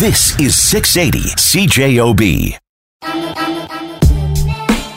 This 0.00 0.32
is 0.40 0.56
680 0.56 1.28
CJOB. 1.36 2.56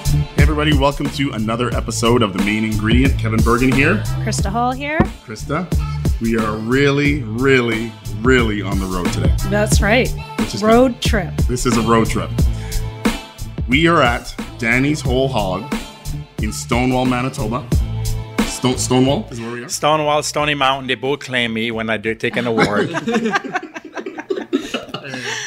Hey 0.08 0.42
everybody, 0.42 0.78
welcome 0.78 1.08
to 1.10 1.32
another 1.32 1.76
episode 1.76 2.22
of 2.22 2.32
The 2.32 2.42
Main 2.46 2.64
Ingredient. 2.64 3.20
Kevin 3.20 3.42
Bergen 3.44 3.70
here. 3.74 3.96
Krista 4.24 4.50
Hall 4.50 4.72
here. 4.72 5.00
Krista, 5.26 5.68
we 6.22 6.38
are 6.38 6.56
really, 6.56 7.22
really, 7.24 7.92
really 8.22 8.62
on 8.62 8.80
the 8.80 8.86
road 8.86 9.12
today. 9.12 9.36
That's 9.50 9.82
right. 9.82 10.10
Which 10.40 10.56
is 10.56 10.64
Road 10.64 11.02
trip. 11.02 11.36
This 11.50 11.66
is 11.66 11.76
a 11.76 11.82
road 11.82 12.08
trip. 12.08 12.32
We 13.68 13.90
are 13.90 14.02
at 14.02 14.34
Danny's 14.58 15.02
Whole 15.02 15.28
Hog 15.28 15.70
in 16.42 16.54
Stonewall, 16.54 17.04
Manitoba. 17.04 17.68
Stone, 18.46 18.78
Stonewall 18.78 19.28
is 19.30 19.42
where 19.42 19.52
we 19.52 19.66
are. 19.66 19.68
Stonewall, 19.68 20.24
Stony 20.24 20.54
Mountain, 20.54 20.88
they 20.88 20.96
both 20.96 21.20
claim 21.20 21.52
me 21.52 21.72
when 21.72 21.90
I 21.90 21.98
did 21.98 22.22
take 22.22 22.38
an 22.38 22.48
award. 22.48 22.90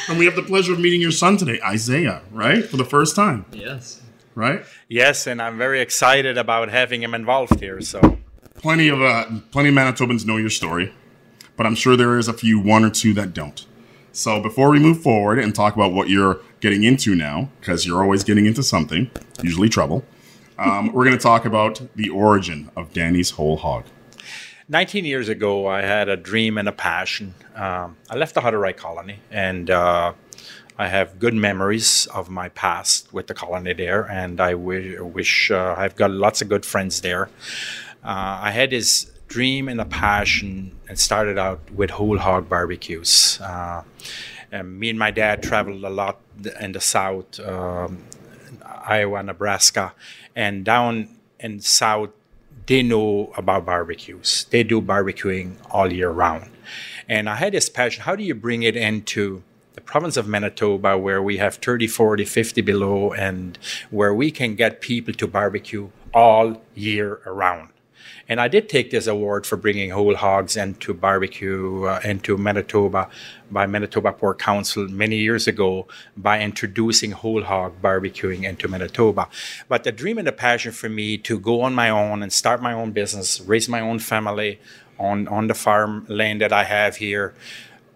And 0.09 0.17
we 0.17 0.25
have 0.25 0.35
the 0.35 0.43
pleasure 0.43 0.73
of 0.73 0.79
meeting 0.79 1.01
your 1.01 1.11
son 1.11 1.37
today, 1.37 1.59
Isaiah, 1.65 2.21
right? 2.31 2.63
For 2.65 2.77
the 2.77 2.85
first 2.85 3.15
time, 3.15 3.45
Yes. 3.51 4.01
right? 4.35 4.63
yes, 4.87 5.27
and 5.27 5.41
I'm 5.41 5.57
very 5.57 5.81
excited 5.81 6.37
about 6.37 6.69
having 6.69 7.03
him 7.03 7.13
involved 7.13 7.59
here. 7.59 7.81
So, 7.81 8.17
Plenty 8.55 8.87
of 8.87 9.01
uh, 9.01 9.25
plenty 9.51 9.69
of 9.69 9.75
Manitobans 9.75 10.25
know 10.25 10.37
your 10.37 10.49
story, 10.49 10.91
but 11.55 11.65
I'm 11.67 11.75
sure 11.75 11.95
there 11.95 12.17
is 12.17 12.27
a 12.27 12.33
few, 12.33 12.59
one 12.59 12.83
or 12.83 12.89
two 12.89 13.13
that 13.13 13.33
don't. 13.33 13.65
So 14.11 14.41
before 14.41 14.69
we 14.71 14.79
move 14.79 15.03
forward 15.03 15.37
and 15.37 15.53
talk 15.53 15.75
about 15.75 15.93
what 15.93 16.09
you're 16.09 16.39
getting 16.59 16.83
into 16.83 17.13
now, 17.13 17.49
because 17.59 17.85
you're 17.85 18.01
always 18.01 18.23
getting 18.23 18.47
into 18.47 18.63
something, 18.63 19.11
usually 19.43 19.69
trouble, 19.69 20.03
um, 20.57 20.91
we're 20.91 21.03
going 21.05 21.15
to 21.15 21.21
talk 21.21 21.45
about 21.45 21.81
the 21.95 22.09
origin 22.09 22.71
of 22.75 22.91
Danny's 22.93 23.29
Whole 23.31 23.57
Hog. 23.57 23.83
19 24.69 25.05
years 25.05 25.29
ago, 25.29 25.65
I 25.67 25.81
had 25.81 26.09
a 26.09 26.17
dream 26.17 26.57
and 26.57 26.67
a 26.67 26.73
passion. 26.73 27.33
Um, 27.55 27.95
I 28.09 28.17
left 28.17 28.35
the 28.35 28.41
Hutterite 28.41 28.75
colony, 28.75 29.19
and 29.31 29.69
uh, 29.69 30.11
I 30.77 30.87
have 30.89 31.19
good 31.19 31.33
memories 31.33 32.05
of 32.07 32.29
my 32.29 32.49
past 32.49 33.13
with 33.13 33.27
the 33.27 33.33
colony 33.33 33.71
there, 33.71 34.03
and 34.03 34.41
I 34.41 34.51
wi- 34.51 34.99
wish 34.99 35.51
uh, 35.51 35.75
I've 35.77 35.95
got 35.95 36.11
lots 36.11 36.41
of 36.41 36.49
good 36.49 36.65
friends 36.65 36.99
there. 36.99 37.29
Uh, 38.03 38.39
I 38.43 38.51
had 38.51 38.71
this 38.71 39.09
dream 39.29 39.69
and 39.69 39.79
a 39.79 39.85
passion, 39.85 40.77
and 40.89 40.99
started 40.99 41.37
out 41.37 41.71
with 41.71 41.91
whole 41.91 42.17
hog 42.17 42.49
barbecues. 42.49 43.39
Uh, 43.41 43.83
and 44.51 44.77
me 44.79 44.89
and 44.89 44.99
my 44.99 45.11
dad 45.11 45.43
traveled 45.43 45.83
a 45.85 45.89
lot 45.89 46.19
in 46.59 46.73
the 46.73 46.81
south, 46.81 47.39
um, 47.39 48.03
Iowa, 48.63 49.23
Nebraska, 49.23 49.93
and 50.35 50.65
down 50.65 51.07
in 51.39 51.61
south 51.61 52.09
they 52.67 52.83
know 52.83 53.33
about 53.37 53.65
barbecues. 53.65 54.45
They 54.49 54.63
do 54.63 54.81
barbecuing 54.81 55.55
all 55.71 55.91
year 55.91 56.09
round. 56.11 56.51
And 57.09 57.29
I 57.29 57.35
had 57.35 57.53
this 57.53 57.69
passion 57.69 58.03
how 58.03 58.15
do 58.15 58.23
you 58.23 58.35
bring 58.35 58.63
it 58.63 58.75
into 58.75 59.41
the 59.73 59.81
province 59.81 60.17
of 60.17 60.27
Manitoba 60.27 60.97
where 60.97 61.21
we 61.23 61.37
have 61.37 61.55
30, 61.55 61.87
40, 61.87 62.25
50 62.25 62.61
below 62.61 63.13
and 63.13 63.57
where 63.89 64.13
we 64.13 64.31
can 64.31 64.55
get 64.55 64.81
people 64.81 65.13
to 65.13 65.27
barbecue 65.27 65.89
all 66.13 66.61
year 66.75 67.21
around? 67.25 67.69
And 68.27 68.39
I 68.39 68.47
did 68.47 68.69
take 68.69 68.91
this 68.91 69.07
award 69.07 69.45
for 69.45 69.57
bringing 69.57 69.91
whole 69.91 70.15
hogs 70.15 70.57
into 70.57 70.93
barbecue 70.93 71.83
uh, 71.83 71.99
into 72.03 72.37
Manitoba 72.37 73.09
by 73.51 73.65
Manitoba 73.65 74.13
Pork 74.13 74.39
Council 74.39 74.87
many 74.87 75.17
years 75.17 75.47
ago 75.47 75.87
by 76.15 76.41
introducing 76.41 77.11
whole 77.11 77.43
hog 77.43 77.81
barbecuing 77.81 78.43
into 78.43 78.67
Manitoba. 78.67 79.27
But 79.67 79.83
the 79.83 79.91
dream 79.91 80.17
and 80.17 80.27
the 80.27 80.31
passion 80.31 80.71
for 80.71 80.89
me 80.89 81.17
to 81.19 81.39
go 81.39 81.61
on 81.61 81.73
my 81.73 81.89
own 81.89 82.23
and 82.23 82.33
start 82.33 82.61
my 82.61 82.73
own 82.73 82.91
business, 82.91 83.39
raise 83.41 83.69
my 83.69 83.79
own 83.79 83.99
family 83.99 84.59
on, 84.99 85.27
on 85.27 85.47
the 85.47 85.53
farm 85.53 86.05
land 86.09 86.41
that 86.41 86.51
I 86.51 86.63
have 86.63 86.97
here 86.97 87.33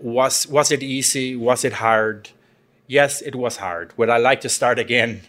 was 0.01 0.47
was 0.47 0.71
it 0.71 0.83
easy? 0.83 1.35
Was 1.35 1.63
it 1.63 1.73
hard? 1.73 2.29
Yes, 2.87 3.21
it 3.21 3.35
was 3.35 3.57
hard. 3.57 3.97
Would 3.97 4.09
I 4.09 4.17
like 4.17 4.41
to 4.41 4.49
start 4.49 4.79
again? 4.79 5.21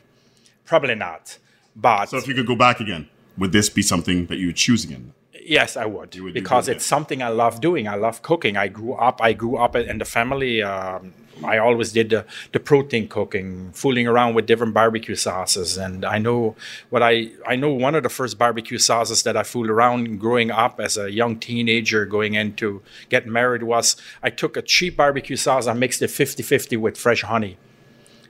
Probably 0.65 0.95
not. 0.95 1.39
But 1.77 2.07
So 2.07 2.17
if 2.17 2.27
you 2.27 2.35
could 2.35 2.47
go 2.47 2.57
back 2.57 2.81
again, 2.81 3.09
would 3.39 3.53
this 3.53 3.69
be 3.69 3.83
something 3.83 4.27
that 4.27 4.39
you 4.39 4.47
would 4.47 4.57
choose 4.57 4.85
again? 4.85 5.13
Yes, 5.45 5.77
I 5.77 5.87
would, 5.87 6.19
would 6.21 6.35
because 6.35 6.69
it's 6.69 6.87
something 6.87 7.23
I 7.23 7.29
love 7.29 7.61
doing. 7.61 7.89
I 7.89 7.97
love 7.97 8.23
cooking. 8.23 8.57
I 8.57 8.69
grew 8.69 8.95
up. 8.95 9.21
I 9.21 9.33
grew 9.33 9.57
up 9.57 9.75
in 9.75 9.99
the 9.99 10.05
family. 10.05 10.63
Um, 10.63 11.13
I 11.45 11.59
always 11.59 11.93
did 11.93 12.11
the, 12.11 12.25
the 12.53 12.61
protein 12.61 13.09
cooking, 13.09 13.73
fooling 13.73 14.07
around 14.07 14.35
with 14.35 14.47
different 14.47 14.75
barbecue 14.75 15.17
sauces, 15.17 15.77
and 15.77 16.05
I 16.05 16.19
know 16.19 16.55
what 16.91 17.03
I 17.03 17.31
I 17.47 17.57
know. 17.57 17.73
One 17.73 17.95
of 17.95 18.05
the 18.05 18.09
first 18.09 18.39
barbecue 18.39 18.79
sauces 18.79 19.25
that 19.25 19.37
I 19.37 19.43
fooled 19.43 19.69
around 19.69 20.21
growing 20.21 20.51
up 20.51 20.79
as 20.79 20.97
a 20.97 21.11
young 21.11 21.39
teenager, 21.39 22.07
going 22.07 22.35
into 22.35 22.83
get 23.09 23.27
married, 23.27 23.65
was 23.65 23.97
I 24.23 24.31
took 24.31 24.57
a 24.57 24.63
cheap 24.63 24.97
barbecue 24.97 25.37
sauce. 25.37 25.67
I 25.67 25.73
mixed 25.73 26.03
it 26.03 26.11
50-50 26.11 26.79
with 26.79 26.97
fresh 26.97 27.23
honey 27.23 27.57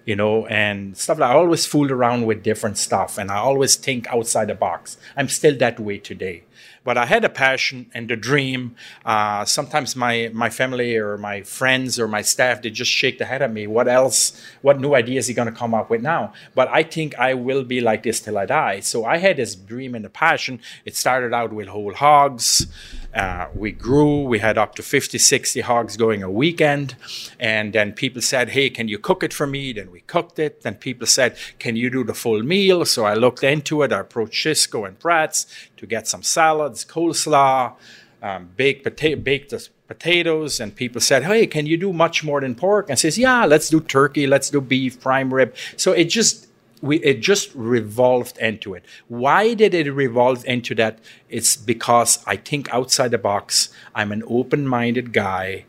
you 0.05 0.17
know, 0.17 0.47
and 0.47 0.97
stuff 0.97 1.19
like 1.19 1.31
I 1.31 1.35
always 1.35 1.67
fool 1.67 1.91
around 1.91 2.27
with 2.27 2.43
different 2.43 2.79
stuff 2.79 3.19
and 3.19 3.31
I 3.31 3.37
always 3.37 3.77
think 3.77 4.07
outside 4.09 4.49
the 4.49 4.55
box. 4.55 4.97
I'm 5.17 5.29
still 5.29 5.57
that 5.59 5.79
way 5.79 5.99
today. 5.99 6.45
But 6.85 6.99
I 6.99 7.07
had 7.07 7.25
a 7.25 7.29
passion 7.29 7.91
and 7.95 8.11
a 8.11 8.17
dream. 8.17 8.75
Uh, 9.05 9.45
sometimes 9.45 9.95
my, 9.95 10.31
my 10.33 10.51
family 10.51 10.97
or 10.97 11.17
my 11.17 11.43
friends 11.43 11.99
or 11.99 12.09
my 12.09 12.23
staff, 12.23 12.63
they 12.63 12.71
just 12.71 12.91
shake 12.91 13.19
their 13.19 13.29
head 13.29 13.41
at 13.41 13.53
me. 13.53 13.69
What 13.69 13.87
else? 13.87 14.41
What 14.63 14.81
new 14.81 14.95
ideas 14.95 15.25
is 15.25 15.29
he 15.29 15.35
going 15.35 15.47
to 15.47 15.57
come 15.57 15.75
up 15.75 15.91
with 15.91 16.03
now? 16.03 16.33
But 16.57 16.69
I 16.69 16.83
think 16.83 17.17
I 17.19 17.35
will 17.35 17.63
be 17.63 17.81
like 17.81 18.03
this 18.03 18.19
till 18.19 18.37
I 18.37 18.47
die. 18.47 18.81
So 18.81 19.05
I 19.05 19.19
had 19.19 19.37
this 19.37 19.55
dream 19.55 19.95
and 19.95 20.05
a 20.05 20.09
passion. 20.09 20.61
It 20.85 20.97
started 20.97 21.33
out 21.33 21.53
with 21.53 21.69
whole 21.69 21.95
hogs. 21.95 22.67
Uh, 23.15 23.49
we 23.55 23.73
grew. 23.73 24.23
We 24.23 24.39
had 24.39 24.57
up 24.57 24.75
to 24.77 24.83
50, 24.83 25.19
60 25.19 25.61
hogs 25.61 25.97
going 25.97 26.23
a 26.23 26.31
weekend. 26.31 26.97
And 27.39 27.73
then 27.73 27.93
people 27.93 28.23
said, 28.23 28.51
hey, 28.51 28.71
can 28.71 28.89
you 28.89 28.99
cook 28.99 29.23
it 29.23 29.35
for 29.35 29.47
me? 29.47 29.73
Then 29.73 29.91
we 29.91 30.01
cooked 30.01 30.39
it. 30.39 30.63
Then 30.63 30.77
people 30.77 31.07
said, 31.07 31.37
can 31.59 31.77
you 31.77 31.91
do 31.91 32.05
the 32.05 32.15
full 32.15 32.43
meal? 32.43 32.85
So 32.85 33.05
I 33.05 33.15
looked 33.15 33.45
into 33.45 33.83
it. 33.83 33.93
I 33.93 34.01
approached 34.01 34.45
Sysco 34.45 34.87
and 34.87 34.99
Pratt's 34.99 35.47
to 35.77 35.87
get 35.87 36.09
some 36.09 36.23
salads, 36.23 36.85
coleslaw, 36.85 37.75
um, 38.23 38.51
baked, 38.57 38.85
baked 39.25 39.51
the 39.51 39.69
potatoes. 39.89 40.59
And 40.59 40.75
people 40.75 41.01
said, 41.01 41.25
hey, 41.25 41.47
can 41.47 41.67
you 41.67 41.77
do 41.77 41.93
much 41.93 42.25
more 42.25 42.41
than 42.41 42.55
pork? 42.55 42.89
And 42.89 42.99
says, 42.99 43.19
yeah, 43.19 43.45
let's 43.45 43.69
do 43.69 43.81
turkey. 43.81 44.27
Let's 44.27 44.49
do 44.49 44.61
beef, 44.61 45.01
prime 45.01 45.35
rib. 45.35 45.55
So 45.77 45.93
it 45.93 46.05
just 46.05 46.49
we 46.83 46.99
it 46.99 47.21
just 47.21 47.55
revolved 47.55 48.37
into 48.39 48.75
it. 48.75 48.85
Why 49.09 49.55
did 49.55 49.73
it 49.73 49.91
revolve 49.91 50.45
into 50.45 50.75
that? 50.75 50.99
It's 51.31 51.57
because 51.57 52.23
I 52.27 52.37
think 52.37 52.69
outside 52.75 53.13
the 53.13 53.19
box. 53.19 53.73
I'm 53.95 54.13
an 54.13 54.25
open-minded 54.27 55.13
guy. 55.13 55.65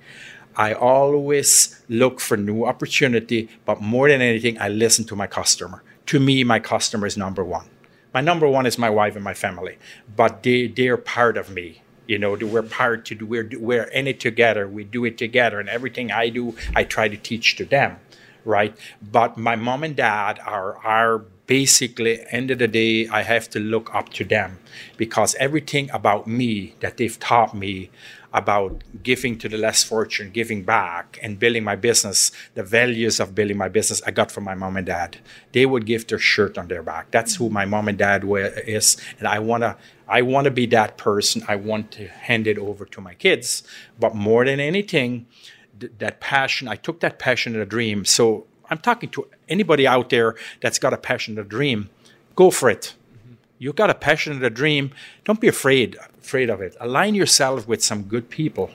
I 0.56 0.74
always 0.74 1.82
look 1.88 2.20
for 2.20 2.36
new 2.36 2.66
opportunity, 2.66 3.50
but 3.66 3.82
more 3.82 4.10
than 4.10 4.22
anything, 4.22 4.60
I 4.60 4.70
listen 4.70 5.06
to 5.06 5.16
my 5.16 5.28
customer. 5.28 5.84
To 6.08 6.20
me, 6.20 6.44
my 6.44 6.60
customer 6.60 7.08
is 7.08 7.18
number 7.18 7.44
one. 7.44 7.68
My 8.14 8.22
number 8.22 8.48
one 8.48 8.66
is 8.66 8.78
my 8.78 8.90
wife 8.90 9.16
and 9.16 9.24
my 9.24 9.34
family, 9.34 9.78
but 10.16 10.44
they 10.44 10.68
they're 10.68 10.98
part 10.98 11.38
of 11.38 11.50
me. 11.50 11.82
You 12.08 12.20
know, 12.20 12.34
we're 12.36 12.64
part 12.64 13.06
to 13.06 13.16
do. 13.16 13.26
We're 13.26 13.50
we're 13.54 13.86
in 13.86 14.08
it 14.08 14.20
together. 14.20 14.68
We 14.68 14.84
do 14.84 15.06
it 15.06 15.18
together, 15.18 15.60
and 15.60 15.70
everything 15.70 16.12
I 16.12 16.30
do, 16.30 16.56
I 16.76 16.84
try 16.84 17.08
to 17.08 17.18
teach 17.18 17.56
to 17.56 17.66
them 17.66 17.98
right? 18.46 18.76
But 19.02 19.38
my 19.38 19.56
mom 19.56 19.84
and 19.84 19.96
dad 19.96 20.40
are 20.46 20.78
are 20.86 21.20
basically 21.46 22.24
end 22.32 22.52
of 22.52 22.60
the 22.60 22.68
day 22.68 23.08
I 23.08 23.24
have 23.24 23.50
to 23.50 23.60
look 23.60 23.94
up 23.94 24.10
to 24.14 24.24
them 24.24 24.60
because 24.98 25.36
everything 25.36 25.90
about 25.92 26.26
me 26.26 26.76
that 26.80 26.98
they've 26.98 27.20
taught 27.20 27.54
me 27.54 27.90
about 28.34 28.84
giving 29.04 29.38
to 29.38 29.48
the 29.48 29.58
less 29.58 29.84
fortunate, 29.84 30.34
giving 30.34 30.64
back, 30.64 31.20
and 31.22 31.38
building 31.38 31.64
my 31.64 31.76
business, 31.76 32.32
the 32.56 32.64
values 32.64 33.20
of 33.20 33.36
building 33.36 33.58
my 33.58 33.70
business, 33.70 34.02
I 34.08 34.12
got 34.12 34.32
from 34.32 34.44
my 34.44 34.56
mom 34.56 34.76
and 34.76 34.88
dad. 34.88 35.18
They 35.52 35.68
would 35.68 35.86
give 35.86 36.08
their 36.08 36.18
shirt 36.18 36.58
on 36.58 36.68
their 36.68 36.82
back. 36.82 37.12
That's 37.12 37.36
who 37.36 37.50
my 37.50 37.66
mom 37.66 37.88
and 37.88 37.98
dad 37.98 38.24
wa- 38.24 38.38
is, 38.38 38.98
and 39.20 39.28
I 39.28 39.38
wanna, 39.38 39.78
I 40.08 40.24
wanna 40.24 40.50
be 40.50 40.66
that 40.68 40.98
person. 40.98 41.44
I 41.48 41.56
want 41.58 41.92
to 41.92 42.08
hand 42.08 42.48
it 42.48 42.58
over 42.58 42.86
to 42.86 43.02
my 43.02 43.14
kids. 43.14 43.62
But 44.00 44.16
more 44.16 44.46
than 44.46 44.60
anything, 44.60 45.28
th- 45.44 45.53
that 46.00 46.20
passion, 46.20 46.68
I 46.68 46.76
took 46.76 47.00
that 47.02 47.20
passion 47.20 47.54
and 47.54 47.62
a 47.62 47.66
dream. 47.66 48.06
So 48.06 48.46
I'm 48.70 48.78
talking 48.78 49.10
to 49.12 49.28
anybody 49.50 49.86
out 49.88 50.10
there 50.10 50.36
that's 50.62 50.80
got 50.80 50.94
a 50.94 50.98
passion 50.98 51.38
and 51.38 51.46
a 51.46 51.50
dream. 51.50 51.90
Go 52.36 52.52
for 52.52 52.70
it. 52.70 52.96
You've 53.60 53.76
got 53.76 53.90
a 53.90 53.96
passion 53.96 54.34
and 54.34 54.44
a 54.44 54.50
dream. 54.50 54.92
Don't 55.24 55.40
be 55.40 55.48
afraid 55.48 55.98
afraid 56.24 56.50
of 56.50 56.62
it. 56.62 56.76
Align 56.80 57.16
yourself 57.16 57.68
with 57.68 57.84
some 57.84 58.04
good 58.04 58.30
people. 58.30 58.72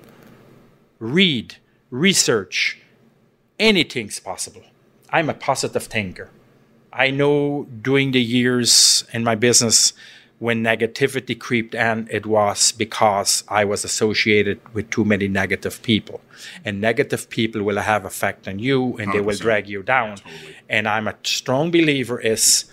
Read, 0.98 1.56
research. 1.90 2.78
Anything's 3.58 4.20
possible. 4.20 4.62
I'm 5.10 5.30
a 5.30 5.34
positive 5.34 5.84
thinker. 5.84 6.30
I 6.92 7.10
know 7.10 7.66
during 7.82 8.12
the 8.12 8.20
years 8.20 9.04
in 9.12 9.24
my 9.24 9.34
business 9.34 9.92
when 10.38 10.62
negativity 10.62 11.38
creeped 11.38 11.74
in, 11.74 12.08
it 12.10 12.24
was 12.24 12.72
because 12.72 13.42
I 13.48 13.64
was 13.64 13.84
associated 13.84 14.60
with 14.72 14.88
too 14.90 15.04
many 15.04 15.26
negative 15.26 15.82
people. 15.82 16.20
And 16.64 16.80
negative 16.80 17.28
people 17.28 17.62
will 17.62 17.80
have 17.80 18.04
effect 18.04 18.46
on 18.46 18.60
you 18.60 18.96
and 18.98 19.12
they 19.12 19.20
will 19.20 19.36
drag 19.36 19.68
you 19.68 19.82
down. 19.82 20.18
And 20.68 20.86
I'm 20.86 21.08
a 21.08 21.16
strong 21.24 21.70
believer 21.72 22.20
is 22.20 22.66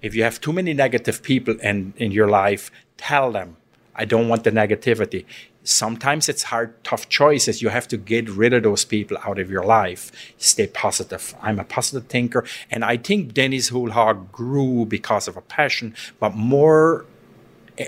if 0.00 0.16
you 0.16 0.24
have 0.24 0.40
too 0.40 0.52
many 0.52 0.74
negative 0.74 1.22
people 1.22 1.54
in, 1.60 1.94
in 1.96 2.10
your 2.10 2.28
life, 2.28 2.72
tell 2.96 3.30
them, 3.30 3.56
I 3.94 4.04
don't 4.04 4.28
want 4.28 4.42
the 4.42 4.50
negativity. 4.50 5.24
sometimes 5.64 6.28
it's 6.28 6.44
hard, 6.44 6.82
tough 6.82 7.08
choices. 7.08 7.62
You 7.62 7.68
have 7.68 7.86
to 7.88 7.96
get 7.96 8.28
rid 8.28 8.52
of 8.52 8.62
those 8.64 8.84
people 8.84 9.16
out 9.24 9.38
of 9.38 9.50
your 9.50 9.64
life. 9.64 10.10
Stay 10.38 10.66
positive. 10.66 11.34
I'm 11.40 11.58
a 11.60 11.64
positive 11.64 12.08
thinker. 12.08 12.44
And 12.70 12.84
I 12.84 12.96
think 12.96 13.32
Denny's 13.32 13.68
Whole 13.68 13.88
grew 14.32 14.86
because 14.86 15.28
of 15.28 15.36
a 15.36 15.40
passion, 15.40 15.94
but 16.18 16.34
more 16.34 17.06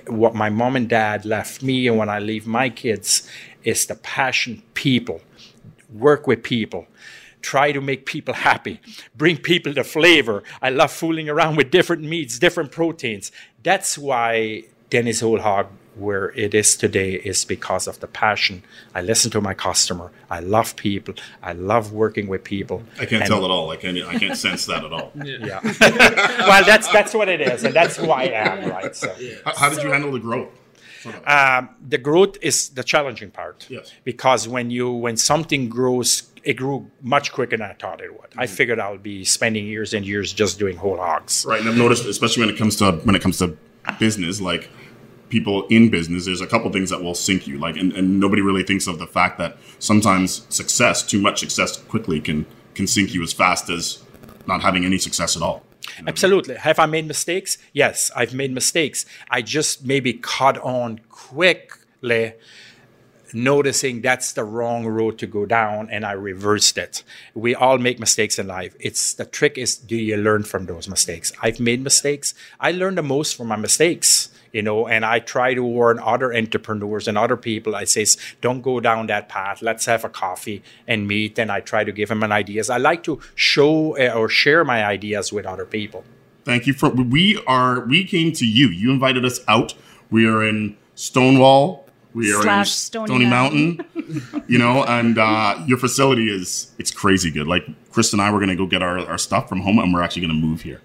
what 0.07 0.35
my 0.35 0.51
mom 0.51 0.77
and 0.77 0.89
dad 0.89 1.25
left 1.25 1.63
me 1.63 1.87
and 1.89 1.99
when 1.99 2.09
I 2.09 2.19
leave 2.19 2.47
my 2.47 2.69
kids 2.71 3.29
is 3.65 3.87
the 3.87 3.95
passion 3.95 4.63
people. 4.75 5.21
Work 5.93 6.27
with 6.27 6.43
people. 6.43 6.87
Try 7.43 7.73
to 7.73 7.81
make 7.81 8.07
people 8.07 8.35
happy. 8.35 8.81
Bring 9.15 9.37
people 9.37 9.73
the 9.73 9.85
flavor. 9.85 10.43
I 10.63 10.71
love 10.71 10.91
fooling 10.93 11.29
around 11.29 11.57
with 11.57 11.71
different 11.71 12.03
meats, 12.03 12.39
different 12.39 12.73
proteins. 12.73 13.31
That's 13.63 13.99
why 13.99 14.65
Denny's 14.91 15.21
Whole 15.21 15.41
where 15.97 16.31
it 16.37 16.55
is 16.55 16.77
today 16.77 17.15
is 17.15 17.45
because 17.45 17.87
of 17.87 18.01
the 18.01 18.07
passion. 18.07 18.63
I 18.95 19.03
listen 19.03 19.31
to 19.33 19.41
my 19.41 19.55
customer. 19.55 20.11
I 20.31 20.41
love 20.41 20.77
people. 20.77 21.15
I 21.43 21.53
love 21.53 21.93
working 21.93 22.27
with 22.29 22.45
people. 22.45 22.83
I 23.01 23.07
can't 23.07 23.23
And- 23.23 23.27
tell 23.31 23.45
at 23.45 23.51
all. 23.51 23.71
I 23.71 23.77
can't. 23.77 23.97
I 23.99 24.19
can't 24.19 24.37
sense 24.37 24.67
that 24.67 24.85
at 24.85 24.93
all. 24.93 25.13
Yeah. 25.25 25.61
well, 26.49 26.65
that's 26.65 26.89
that's 26.89 27.15
what 27.15 27.29
it 27.29 27.41
is, 27.41 27.65
and 27.65 27.75
that's 27.75 27.97
who 27.97 28.11
I 28.11 28.25
am, 28.25 28.71
right? 28.71 28.95
So. 28.95 29.15
How, 29.45 29.55
how 29.57 29.69
did 29.71 29.83
you 29.83 29.91
handle 29.91 30.13
the 30.13 30.19
growth? 30.21 30.49
Um, 31.27 31.69
the 31.87 31.99
growth 31.99 32.37
is 32.41 32.71
the 32.71 32.83
challenging 32.83 33.31
part. 33.31 33.67
Yes. 33.69 33.93
Because 34.05 34.49
when 34.49 34.71
you 34.71 34.91
when 34.91 35.17
something 35.17 35.69
grows, 35.69 36.25
it 36.43 36.55
grew 36.55 36.91
much 37.03 37.33
quicker 37.33 37.57
than 37.57 37.69
I 37.71 37.75
thought 37.75 38.01
it 38.01 38.13
would. 38.13 38.31
I 38.37 38.47
figured 38.47 38.79
I'll 38.81 38.99
be 38.99 39.25
spending 39.25 39.67
years 39.67 39.93
and 39.95 40.07
years 40.07 40.33
just 40.33 40.59
doing 40.59 40.77
whole 40.77 40.97
hogs. 40.97 41.45
Right, 41.47 41.61
and 41.61 41.69
I've 41.69 41.77
noticed, 41.77 42.05
especially 42.07 42.45
when 42.47 42.55
it 42.55 42.59
comes 42.59 42.77
to 42.77 42.93
when 43.05 43.15
it 43.15 43.23
comes 43.23 43.39
to 43.39 43.57
business, 43.99 44.41
like 44.41 44.71
people 45.35 45.67
in 45.67 45.91
business, 45.91 46.27
there's 46.27 46.41
a 46.41 46.47
couple 46.47 46.71
things 46.71 46.91
that 46.91 47.03
will 47.03 47.15
sink 47.15 47.49
you. 47.49 47.59
Like, 47.59 47.77
and, 47.77 47.93
and 47.93 48.21
nobody 48.21 48.41
really 48.41 48.63
thinks 48.63 48.87
of 48.87 49.01
the 49.01 49.07
fact 49.07 49.37
that 49.39 49.57
sometimes 49.81 50.47
success, 50.49 51.03
too 51.03 51.21
much 51.21 51.41
success 51.41 51.77
quickly, 51.77 52.21
can 52.21 52.47
can 52.75 52.87
sink 52.87 53.15
you 53.15 53.23
as 53.23 53.33
fast 53.33 53.69
as 53.69 54.03
not 54.47 54.63
having 54.63 54.85
any 54.85 54.99
success 54.99 55.37
at 55.37 55.43
all. 55.43 55.63
Absolutely. 56.07 56.55
Have 56.57 56.79
I 56.79 56.87
made 56.87 57.07
mistakes? 57.07 57.59
Yes, 57.73 58.11
I've 58.17 58.35
made 58.35 58.53
mistakes. 58.53 59.07
I 59.31 59.43
just 59.43 59.85
maybe 59.85 60.13
caught 60.13 60.59
on 60.59 61.01
quickly, 61.09 62.35
noticing 63.33 64.01
that's 64.01 64.33
the 64.33 64.45
wrong 64.45 64.87
road 64.87 65.19
to 65.19 65.27
go 65.27 65.47
down, 65.47 65.89
and 65.91 66.05
I 66.05 66.13
reversed 66.13 66.79
it. 66.79 67.03
We 67.35 67.55
all 67.55 67.79
make 67.79 67.99
mistakes 67.99 68.39
in 68.39 68.47
life. 68.47 68.75
It's 68.81 69.15
the 69.15 69.25
trick 69.25 69.59
is 69.59 69.77
do 69.77 69.97
you 69.97 70.17
learn 70.17 70.45
from 70.45 70.67
those 70.67 70.89
mistakes? 70.89 71.33
I've 71.43 71.61
made 71.61 71.83
mistakes. 71.83 72.35
I 72.61 72.71
learn 72.73 72.95
the 72.95 73.03
most 73.03 73.37
from 73.37 73.49
my 73.49 73.57
mistakes. 73.57 74.31
You 74.55 74.63
know, 74.63 74.87
and 74.87 75.05
I 75.05 75.19
try 75.19 75.53
to 75.53 75.65
warn 75.65 75.99
other 75.99 76.33
entrepreneurs 76.33 77.09
and 77.09 77.19
other 77.19 77.37
people. 77.37 77.75
I 77.75 77.85
says 77.85 78.17
don't 78.41 78.63
go 78.63 78.79
down 78.79 79.09
that 79.09 79.29
path. 79.29 79.63
Let's 79.63 79.85
have 79.87 80.05
a 80.05 80.09
coffee 80.09 80.63
and 80.87 81.09
meet. 81.09 81.39
And 81.41 81.51
I 81.51 81.59
try 81.59 81.83
to 81.83 81.91
give 81.91 82.09
them 82.09 82.23
an 82.23 82.31
ideas. 82.31 82.71
I 82.71 82.77
like 82.77 83.03
to 83.03 83.21
show 83.35 83.99
uh, 83.99 84.13
or 84.17 84.29
share 84.29 84.65
my 84.65 84.85
ideas 84.85 85.33
with 85.33 85.45
other 85.45 85.65
people. 85.67 86.05
Thank 86.45 86.69
you 86.69 86.73
for 86.73 86.89
we 86.91 87.43
are 87.49 87.81
we 87.81 88.05
came 88.05 88.31
to 88.33 88.47
you. 88.47 88.69
You 88.69 88.93
invited 88.93 89.25
us 89.25 89.41
out. 89.49 89.75
We 90.11 90.29
are 90.29 90.47
in 90.47 90.77
Stonewall. 90.95 91.89
We 92.13 92.33
are 92.33 92.37
in 92.37 92.43
Slash 92.43 92.71
Stony 92.71 93.09
Stony 93.09 93.27
Mountain. 93.27 94.45
you 94.47 94.59
know, 94.59 94.85
and 94.85 95.19
uh, 95.19 95.61
your 95.67 95.79
facility 95.79 96.31
is 96.31 96.73
it's 96.79 96.93
crazy 96.93 97.33
good. 97.33 97.49
Like 97.49 97.65
Chris 97.91 98.13
and 98.13 98.23
I 98.23 98.31
were 98.31 98.39
gonna 98.39 98.55
go 98.55 98.67
get 98.67 98.83
our, 98.83 99.01
our 99.01 99.19
stuff 99.19 99.49
from 99.49 99.63
home 99.63 99.81
and 99.81 99.93
we're 99.93 100.03
actually 100.03 100.23
gonna 100.23 100.35
move 100.35 100.63
here. 100.63 100.81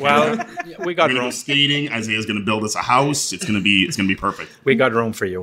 Well, 0.00 0.36
we 0.36 0.74
got 0.74 0.78
We're 0.86 0.94
gonna 0.94 1.14
go 1.14 1.20
room. 1.20 1.32
skating. 1.32 1.90
Isaiah's 1.92 2.26
gonna 2.26 2.40
build 2.40 2.64
us 2.64 2.74
a 2.74 2.82
house. 2.82 3.32
It's 3.32 3.44
gonna 3.44 3.60
be 3.60 3.84
it's 3.84 3.96
gonna 3.96 4.08
be 4.08 4.16
perfect. 4.16 4.50
We 4.64 4.74
got 4.74 4.92
room 4.92 5.12
for 5.12 5.26
you. 5.26 5.42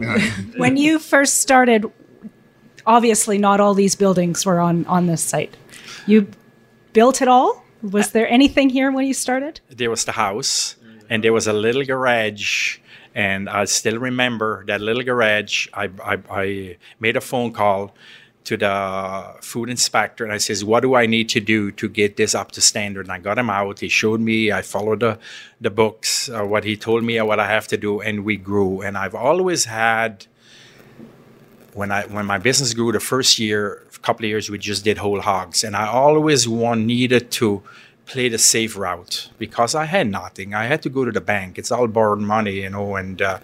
when 0.57 0.77
you 0.77 0.99
first 0.99 1.37
started, 1.41 1.85
obviously 2.85 3.37
not 3.37 3.59
all 3.59 3.73
these 3.73 3.95
buildings 3.95 4.45
were 4.45 4.59
on 4.59 4.85
on 4.85 5.07
this 5.07 5.21
site. 5.21 5.55
You 6.07 6.27
built 6.93 7.21
it 7.21 7.27
all. 7.27 7.63
Was 7.81 8.11
there 8.11 8.27
anything 8.29 8.69
here 8.69 8.91
when 8.91 9.05
you 9.07 9.13
started? 9.13 9.59
There 9.69 9.89
was 9.89 10.05
the 10.05 10.11
house, 10.11 10.75
and 11.09 11.23
there 11.23 11.33
was 11.33 11.47
a 11.47 11.53
little 11.53 11.83
garage. 11.83 12.77
And 13.13 13.49
I 13.49 13.65
still 13.65 13.97
remember 13.97 14.63
that 14.67 14.79
little 14.79 15.03
garage. 15.03 15.67
I, 15.73 15.89
I, 16.03 16.17
I 16.31 16.77
made 16.99 17.17
a 17.17 17.21
phone 17.21 17.51
call 17.51 17.93
to 18.43 18.57
the 18.57 19.35
food 19.41 19.69
inspector 19.69 20.23
and 20.23 20.33
I 20.33 20.37
says, 20.37 20.63
What 20.65 20.81
do 20.81 20.95
I 20.95 21.05
need 21.05 21.29
to 21.29 21.39
do 21.39 21.71
to 21.71 21.87
get 21.87 22.17
this 22.17 22.33
up 22.33 22.51
to 22.53 22.61
standard? 22.61 23.05
And 23.05 23.11
I 23.11 23.19
got 23.19 23.37
him 23.37 23.49
out. 23.49 23.79
He 23.79 23.89
showed 23.89 24.19
me, 24.19 24.51
I 24.51 24.61
followed 24.61 25.01
the, 25.01 25.19
the 25.59 25.69
books, 25.69 26.29
uh, 26.29 26.43
what 26.43 26.63
he 26.63 26.75
told 26.75 27.03
me, 27.03 27.21
what 27.21 27.39
I 27.39 27.47
have 27.47 27.67
to 27.67 27.77
do, 27.77 28.01
and 28.01 28.25
we 28.25 28.37
grew. 28.37 28.81
And 28.81 28.97
I've 28.97 29.15
always 29.15 29.65
had 29.65 30.25
when 31.73 31.91
I 31.91 32.03
when 32.03 32.25
my 32.25 32.37
business 32.37 32.73
grew 32.73 32.91
the 32.91 32.99
first 32.99 33.39
year, 33.39 33.87
a 33.95 33.99
couple 33.99 34.25
of 34.25 34.29
years, 34.29 34.49
we 34.49 34.57
just 34.57 34.83
did 34.83 34.97
whole 34.97 35.21
hogs, 35.21 35.63
and 35.63 35.75
I 35.75 35.87
always 35.87 36.47
one 36.47 36.85
needed 36.85 37.31
to 37.31 37.63
play 38.05 38.27
the 38.27 38.37
safe 38.37 38.75
route 38.75 39.29
because 39.37 39.73
I 39.73 39.85
had 39.85 40.07
nothing. 40.11 40.53
I 40.53 40.65
had 40.65 40.81
to 40.81 40.89
go 40.89 41.05
to 41.05 41.11
the 41.11 41.21
bank. 41.21 41.57
It's 41.57 41.71
all 41.71 41.87
borrowed 41.87 42.19
money, 42.19 42.61
you 42.63 42.69
know, 42.69 42.95
and 42.95 43.21
uh, 43.21 43.39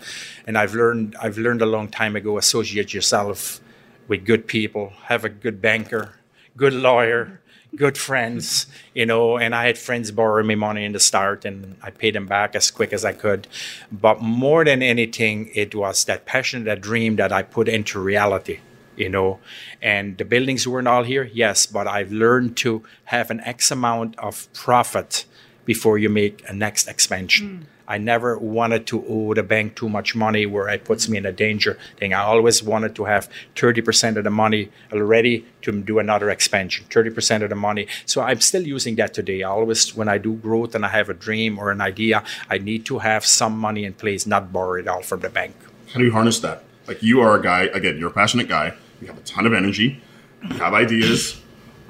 and 0.45 0.57
I've 0.57 0.73
learned 0.73 1.15
I've 1.21 1.37
learned 1.37 1.61
a 1.61 1.65
long 1.65 1.87
time 1.87 2.15
ago. 2.15 2.37
Associate 2.37 2.93
yourself 2.93 3.61
with 4.07 4.25
good 4.25 4.47
people. 4.47 4.93
Have 5.05 5.25
a 5.25 5.29
good 5.29 5.61
banker, 5.61 6.13
good 6.55 6.73
lawyer. 6.73 7.41
Good 7.75 7.97
friends, 7.97 8.65
you 8.95 9.05
know, 9.05 9.37
and 9.37 9.53
I 9.53 9.67
had 9.67 9.77
friends 9.77 10.09
borrow 10.09 10.41
me 10.41 10.55
money 10.55 10.85
in 10.85 10.93
the 10.93 11.01
start, 11.01 11.43
and 11.43 11.75
I 11.83 11.91
paid 11.91 12.15
them 12.15 12.25
back 12.25 12.55
as 12.55 12.71
quick 12.71 12.93
as 12.93 13.03
I 13.03 13.11
could. 13.11 13.45
But 13.91 14.21
more 14.21 14.63
than 14.63 14.81
anything, 14.81 15.51
it 15.53 15.75
was 15.75 16.05
that 16.05 16.25
passion, 16.25 16.63
that 16.63 16.79
dream 16.79 17.17
that 17.17 17.33
I 17.33 17.43
put 17.43 17.67
into 17.67 17.99
reality 17.99 18.61
you 18.97 19.07
know 19.07 19.39
and 19.81 20.17
the 20.17 20.25
buildings 20.25 20.67
weren't 20.67 20.87
all 20.87 21.03
here 21.03 21.29
yes 21.31 21.65
but 21.65 21.87
i've 21.87 22.11
learned 22.11 22.57
to 22.57 22.83
have 23.05 23.29
an 23.29 23.39
x 23.41 23.71
amount 23.71 24.17
of 24.17 24.51
profit 24.53 25.25
before 25.65 25.97
you 25.97 26.09
make 26.09 26.43
a 26.49 26.53
next 26.53 26.87
expansion 26.87 27.47
hmm. 27.47 27.76
I 27.87 27.97
never 27.97 28.37
wanted 28.37 28.85
to 28.85 29.03
owe 29.07 29.33
the 29.33 29.43
bank 29.43 29.75
too 29.75 29.89
much 29.89 30.15
money 30.15 30.45
where 30.45 30.67
it 30.69 30.83
puts 30.83 31.07
me 31.09 31.17
in 31.17 31.25
a 31.25 31.31
danger 31.31 31.77
thing 31.97 32.13
i 32.13 32.21
always 32.21 32.61
wanted 32.63 32.95
to 32.95 33.05
have 33.05 33.29
30% 33.55 34.17
of 34.17 34.23
the 34.23 34.29
money 34.29 34.69
already 34.91 35.45
to 35.61 35.71
do 35.81 35.99
another 35.99 36.29
expansion 36.29 36.85
30% 36.89 37.43
of 37.43 37.49
the 37.49 37.55
money 37.55 37.87
so 38.05 38.21
i'm 38.21 38.41
still 38.41 38.65
using 38.65 38.95
that 38.95 39.13
today 39.13 39.43
i 39.43 39.49
always 39.49 39.95
when 39.95 40.07
i 40.07 40.17
do 40.17 40.33
growth 40.33 40.75
and 40.75 40.85
i 40.85 40.89
have 40.89 41.09
a 41.09 41.13
dream 41.13 41.57
or 41.59 41.71
an 41.71 41.81
idea 41.81 42.23
i 42.49 42.57
need 42.57 42.85
to 42.85 42.99
have 42.99 43.25
some 43.25 43.57
money 43.57 43.85
in 43.85 43.93
place 43.93 44.25
not 44.25 44.51
borrow 44.51 44.79
it 44.79 44.87
all 44.87 45.01
from 45.01 45.19
the 45.21 45.29
bank 45.29 45.55
How 45.93 45.99
do 45.99 46.05
you 46.05 46.11
harness 46.11 46.39
that? 46.39 46.63
Like 46.87 47.01
you 47.01 47.21
are 47.21 47.35
a 47.39 47.41
guy 47.41 47.63
again. 47.73 47.97
You're 47.97 48.09
a 48.09 48.13
passionate 48.13 48.47
guy. 48.47 48.73
You 49.01 49.07
have 49.07 49.17
a 49.17 49.21
ton 49.21 49.45
of 49.45 49.53
energy. 49.53 50.01
You 50.43 50.55
have 50.57 50.73
ideas. 50.73 51.39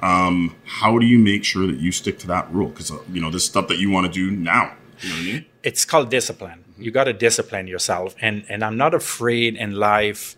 Um, 0.02 0.54
how 0.64 0.98
do 0.98 1.06
you 1.06 1.18
make 1.18 1.44
sure 1.44 1.66
that 1.66 1.78
you 1.78 1.90
stick 1.90 2.18
to 2.20 2.26
that 2.28 2.52
rule? 2.52 2.68
Because 2.68 2.90
uh, 2.90 2.98
you 3.12 3.20
know 3.20 3.30
this 3.30 3.44
stuff 3.44 3.68
that 3.68 3.78
you 3.78 3.90
want 3.90 4.06
to 4.06 4.12
do 4.12 4.30
now. 4.30 4.72
You 5.00 5.08
know 5.08 5.14
what 5.14 5.22
I 5.22 5.24
mean? 5.24 5.46
it's 5.62 5.84
called 5.84 6.10
discipline. 6.10 6.64
You 6.78 6.90
got 6.90 7.04
to 7.04 7.12
discipline 7.12 7.66
yourself, 7.66 8.14
and 8.20 8.44
and 8.48 8.64
I'm 8.64 8.76
not 8.76 8.94
afraid 8.94 9.56
in 9.56 9.72
life. 9.74 10.36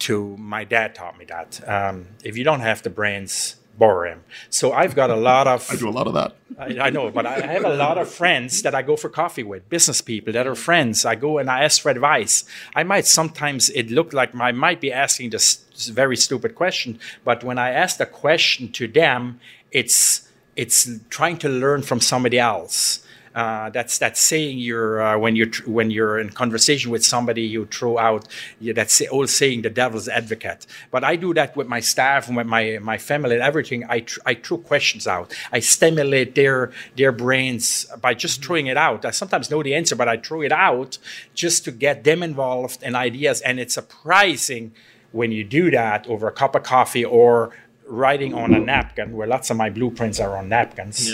To 0.00 0.36
my 0.36 0.64
dad 0.64 0.96
taught 0.96 1.16
me 1.16 1.24
that 1.26 1.60
um, 1.68 2.08
if 2.24 2.36
you 2.36 2.42
don't 2.42 2.58
have 2.58 2.82
the 2.82 2.90
brains, 2.90 3.56
borrow 3.78 4.10
him. 4.10 4.24
So 4.50 4.72
I've 4.72 4.94
got 4.94 5.10
a 5.10 5.16
lot 5.16 5.46
of 5.46 5.68
I 5.72 5.76
do 5.76 5.88
a 5.88 5.96
lot 5.98 6.06
of 6.06 6.14
that. 6.14 6.36
I, 6.58 6.86
I 6.86 6.90
know, 6.90 7.10
but 7.10 7.24
I 7.26 7.46
have 7.46 7.64
a 7.64 7.74
lot 7.74 7.98
of 7.98 8.08
friends 8.08 8.62
that 8.62 8.74
I 8.74 8.82
go 8.82 8.96
for 8.96 9.08
coffee 9.08 9.42
with, 9.42 9.68
business 9.68 10.00
people 10.00 10.32
that 10.32 10.46
are 10.46 10.54
friends. 10.54 11.04
I 11.04 11.14
go 11.14 11.38
and 11.38 11.48
I 11.48 11.64
ask 11.64 11.80
for 11.82 11.90
advice. 11.90 12.44
I 12.74 12.82
might 12.82 13.06
sometimes 13.06 13.70
it 13.70 13.90
look 13.90 14.12
like 14.12 14.34
I 14.34 14.52
might 14.52 14.80
be 14.80 14.92
asking 14.92 15.30
this 15.30 15.64
very 15.88 16.16
stupid 16.16 16.54
question, 16.54 16.98
but 17.24 17.42
when 17.42 17.58
I 17.58 17.70
ask 17.70 17.96
the 17.96 18.06
question 18.06 18.70
to 18.72 18.86
them, 18.86 19.40
it's 19.70 20.28
it's 20.54 20.88
trying 21.08 21.38
to 21.38 21.48
learn 21.48 21.82
from 21.82 22.00
somebody 22.00 22.38
else. 22.38 23.06
Uh, 23.34 23.70
that's 23.70 23.98
that 23.98 24.16
saying 24.16 24.58
you're 24.58 25.00
uh, 25.00 25.18
when 25.18 25.36
you're 25.36 25.46
tr- 25.46 25.68
when 25.70 25.90
you're 25.90 26.18
in 26.18 26.28
conversation 26.30 26.90
with 26.90 27.04
somebody 27.04 27.42
you 27.42 27.64
throw 27.66 27.98
out 27.98 28.28
yeah, 28.60 28.72
that 28.74 28.90
say, 28.90 29.06
old 29.08 29.30
saying 29.30 29.62
the 29.62 29.70
devil's 29.70 30.08
advocate. 30.08 30.66
But 30.90 31.04
i 31.04 31.16
do 31.16 31.32
that 31.34 31.56
with 31.56 31.66
my 31.66 31.80
staff 31.80 32.28
and 32.28 32.36
with 32.36 32.46
my 32.46 32.78
my 32.82 32.98
family 32.98 33.34
and 33.34 33.42
everything. 33.42 33.84
I 33.88 34.00
tr- 34.00 34.20
i 34.26 34.34
throw 34.34 34.58
questions 34.58 35.06
out. 35.06 35.34
I 35.50 35.60
stimulate 35.60 36.34
their 36.34 36.72
their 36.96 37.12
brains 37.12 37.86
by 38.00 38.14
just 38.14 38.44
throwing 38.44 38.66
it 38.66 38.76
out. 38.76 39.04
I 39.04 39.10
sometimes 39.10 39.50
know 39.50 39.62
the 39.62 39.74
answer 39.74 39.96
but 39.96 40.08
i 40.08 40.16
throw 40.16 40.42
it 40.42 40.52
out 40.52 40.98
just 41.34 41.64
to 41.64 41.72
get 41.72 42.04
them 42.04 42.22
involved 42.22 42.82
in 42.82 42.94
ideas. 42.94 43.40
And 43.40 43.58
it's 43.58 43.74
surprising 43.74 44.72
when 45.12 45.30
you 45.30 45.44
do 45.44 45.70
that 45.70 46.06
over 46.06 46.26
a 46.26 46.32
cup 46.32 46.54
of 46.54 46.62
coffee 46.62 47.04
or 47.04 47.50
writing 47.92 48.32
on 48.34 48.54
a 48.54 48.58
napkin 48.58 49.12
where 49.16 49.26
lots 49.26 49.50
of 49.50 49.56
my 49.56 49.68
blueprints 49.70 50.18
are 50.18 50.36
on 50.36 50.48
napkins 50.48 51.12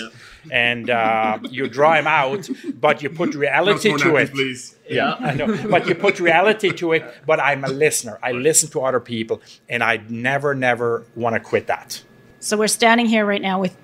and 0.51 0.89
uh, 0.89 1.37
you 1.49 1.67
draw 1.67 1.93
them 1.93 2.07
out 2.07 2.49
but 2.75 3.03
you 3.03 3.09
put 3.09 3.35
reality 3.35 3.89
More 3.89 3.97
to 3.97 4.05
napkins, 4.05 4.29
it 4.29 4.33
please. 4.33 4.75
yeah, 4.89 5.15
I 5.19 5.33
know. 5.33 5.47
But 5.69 5.87
you 5.87 5.95
put 5.95 6.19
reality 6.19 6.71
to 6.81 6.93
it. 6.93 7.03
But 7.25 7.39
I'm 7.39 7.63
a 7.63 7.67
listener. 7.67 8.17
I 8.23 8.31
listen 8.31 8.69
to 8.71 8.81
other 8.81 8.99
people, 8.99 9.41
and 9.67 9.83
I 9.83 10.01
never, 10.09 10.55
never 10.55 11.03
want 11.15 11.35
to 11.35 11.39
quit 11.39 11.67
that. 11.67 12.01
So 12.39 12.57
we're 12.57 12.67
standing 12.67 13.05
here 13.05 13.25
right 13.25 13.41
now 13.41 13.59
with 13.59 13.75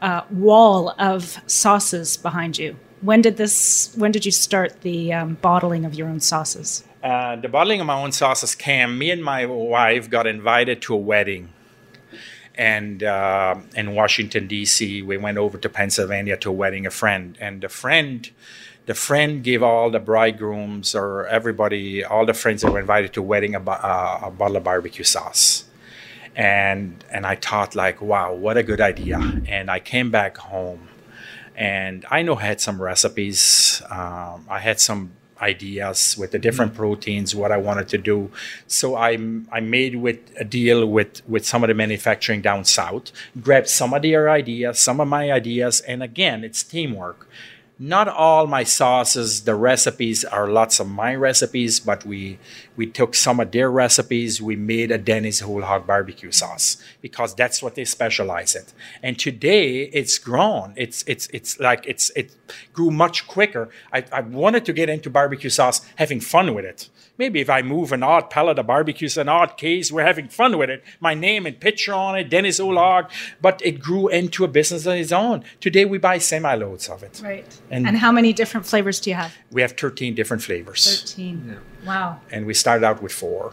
a 0.00 0.24
wall 0.30 0.94
of 0.98 1.38
sauces 1.46 2.16
behind 2.16 2.58
you. 2.58 2.76
When 3.02 3.20
did 3.22 3.36
this? 3.36 3.92
When 3.96 4.10
did 4.12 4.24
you 4.24 4.32
start 4.32 4.80
the 4.80 5.12
um, 5.12 5.34
bottling 5.42 5.84
of 5.84 5.94
your 5.94 6.08
own 6.08 6.20
sauces? 6.20 6.84
Uh, 7.02 7.36
the 7.36 7.48
bottling 7.48 7.80
of 7.80 7.86
my 7.86 7.94
own 8.02 8.12
sauces 8.12 8.54
came. 8.54 8.98
Me 8.98 9.10
and 9.10 9.22
my 9.22 9.46
wife 9.46 10.08
got 10.10 10.26
invited 10.26 10.82
to 10.82 10.94
a 10.94 10.98
wedding, 10.98 11.50
and 12.54 13.02
uh, 13.02 13.56
in 13.74 13.94
Washington 13.94 14.46
D.C. 14.46 15.02
We 15.02 15.16
went 15.16 15.38
over 15.38 15.58
to 15.58 15.68
Pennsylvania 15.68 16.36
to 16.38 16.50
a 16.50 16.52
wedding 16.52 16.86
a 16.86 16.90
friend, 16.90 17.36
and 17.40 17.62
the 17.62 17.68
friend, 17.68 18.30
the 18.86 18.94
friend 18.94 19.42
gave 19.42 19.62
all 19.62 19.90
the 19.90 20.00
bridegrooms 20.00 20.94
or 20.94 21.26
everybody, 21.26 22.04
all 22.04 22.26
the 22.26 22.34
friends 22.34 22.62
that 22.62 22.72
were 22.72 22.80
invited 22.80 23.12
to 23.14 23.20
a 23.20 23.22
wedding 23.22 23.54
a, 23.54 23.60
uh, 23.60 24.20
a 24.24 24.30
bottle 24.30 24.56
of 24.56 24.64
barbecue 24.64 25.04
sauce, 25.04 25.64
and 26.34 27.04
and 27.10 27.26
I 27.26 27.36
thought 27.36 27.74
like, 27.74 28.00
wow, 28.02 28.32
what 28.32 28.56
a 28.56 28.62
good 28.62 28.80
idea. 28.80 29.18
And 29.46 29.70
I 29.70 29.78
came 29.78 30.10
back 30.10 30.38
home, 30.38 30.88
and 31.56 32.04
I 32.10 32.22
know 32.22 32.36
I 32.36 32.46
had 32.46 32.60
some 32.60 32.80
recipes. 32.82 33.82
Um, 33.90 34.46
I 34.48 34.58
had 34.58 34.80
some 34.80 35.12
ideas 35.40 36.16
with 36.18 36.30
the 36.32 36.38
different 36.38 36.72
mm-hmm. 36.72 36.82
proteins, 36.82 37.34
what 37.34 37.52
I 37.52 37.56
wanted 37.56 37.88
to 37.88 37.98
do. 37.98 38.30
So 38.66 38.96
I 38.96 39.18
I 39.50 39.60
made 39.60 39.96
with 39.96 40.18
a 40.38 40.44
deal 40.44 40.86
with 40.86 41.22
with 41.28 41.46
some 41.46 41.62
of 41.64 41.68
the 41.68 41.74
manufacturing 41.74 42.40
down 42.42 42.64
south, 42.64 43.12
grabbed 43.40 43.68
some 43.68 43.94
of 43.94 44.02
their 44.02 44.30
ideas, 44.30 44.78
some 44.78 45.00
of 45.00 45.08
my 45.08 45.30
ideas, 45.32 45.80
and 45.80 46.02
again, 46.02 46.44
it's 46.44 46.62
teamwork. 46.62 47.28
Not 47.82 48.08
all 48.08 48.46
my 48.46 48.62
sauces, 48.62 49.44
the 49.44 49.54
recipes 49.54 50.22
are 50.22 50.46
lots 50.48 50.80
of 50.80 50.86
my 50.90 51.14
recipes, 51.14 51.80
but 51.80 52.04
we 52.04 52.38
we 52.76 52.84
took 52.84 53.14
some 53.14 53.40
of 53.40 53.52
their 53.52 53.70
recipes. 53.70 54.42
We 54.42 54.54
made 54.54 54.90
a 54.90 54.98
Denny's 54.98 55.40
whole 55.40 55.62
hog 55.62 55.86
barbecue 55.86 56.30
sauce 56.30 56.76
because 57.00 57.34
that's 57.34 57.62
what 57.62 57.76
they 57.76 57.86
specialize 57.86 58.54
in. 58.54 58.64
And 59.02 59.18
today 59.18 59.84
it's 59.94 60.18
grown. 60.18 60.74
It's 60.76 61.02
it's 61.06 61.28
it's 61.28 61.58
like 61.58 61.86
it's 61.86 62.10
it 62.10 62.36
grew 62.74 62.90
much 62.90 63.26
quicker. 63.26 63.70
I, 63.94 64.04
I 64.12 64.20
wanted 64.20 64.66
to 64.66 64.74
get 64.74 64.90
into 64.90 65.08
barbecue 65.08 65.48
sauce, 65.48 65.80
having 65.96 66.20
fun 66.20 66.52
with 66.52 66.66
it. 66.66 66.90
Maybe 67.20 67.40
if 67.42 67.50
I 67.50 67.60
move 67.60 67.92
an 67.92 68.02
odd 68.02 68.30
pellet 68.30 68.58
of 68.58 68.66
barbecues, 68.66 69.18
an 69.18 69.28
odd 69.28 69.58
case, 69.58 69.92
we're 69.92 70.06
having 70.06 70.28
fun 70.28 70.56
with 70.56 70.70
it. 70.70 70.82
My 71.00 71.12
name 71.12 71.44
and 71.44 71.60
picture 71.60 71.92
on 71.92 72.18
it, 72.18 72.30
Denny's 72.30 72.56
Whole 72.56 72.76
Hog, 72.76 73.10
but 73.42 73.60
it 73.62 73.78
grew 73.78 74.08
into 74.08 74.42
a 74.42 74.48
business 74.48 74.86
of 74.86 74.94
its 74.94 75.12
own. 75.12 75.44
Today 75.60 75.84
we 75.84 75.98
buy 75.98 76.16
semi 76.16 76.54
loads 76.54 76.88
of 76.88 77.02
it. 77.02 77.20
Right. 77.22 77.44
And- 77.70 77.86
And, 77.86 77.98
how 77.98 78.10
many 78.10 78.32
different 78.32 78.64
flavors 78.64 78.98
do 79.00 79.10
you 79.10 79.16
have? 79.16 79.34
We 79.50 79.60
have 79.60 79.72
13 79.72 80.14
different 80.14 80.42
flavors, 80.42 80.82
13. 81.02 81.58
Wow. 81.86 82.20
and 82.30 82.46
we 82.46 82.54
started 82.54 82.86
out 82.86 83.02
with 83.02 83.12
four. 83.12 83.52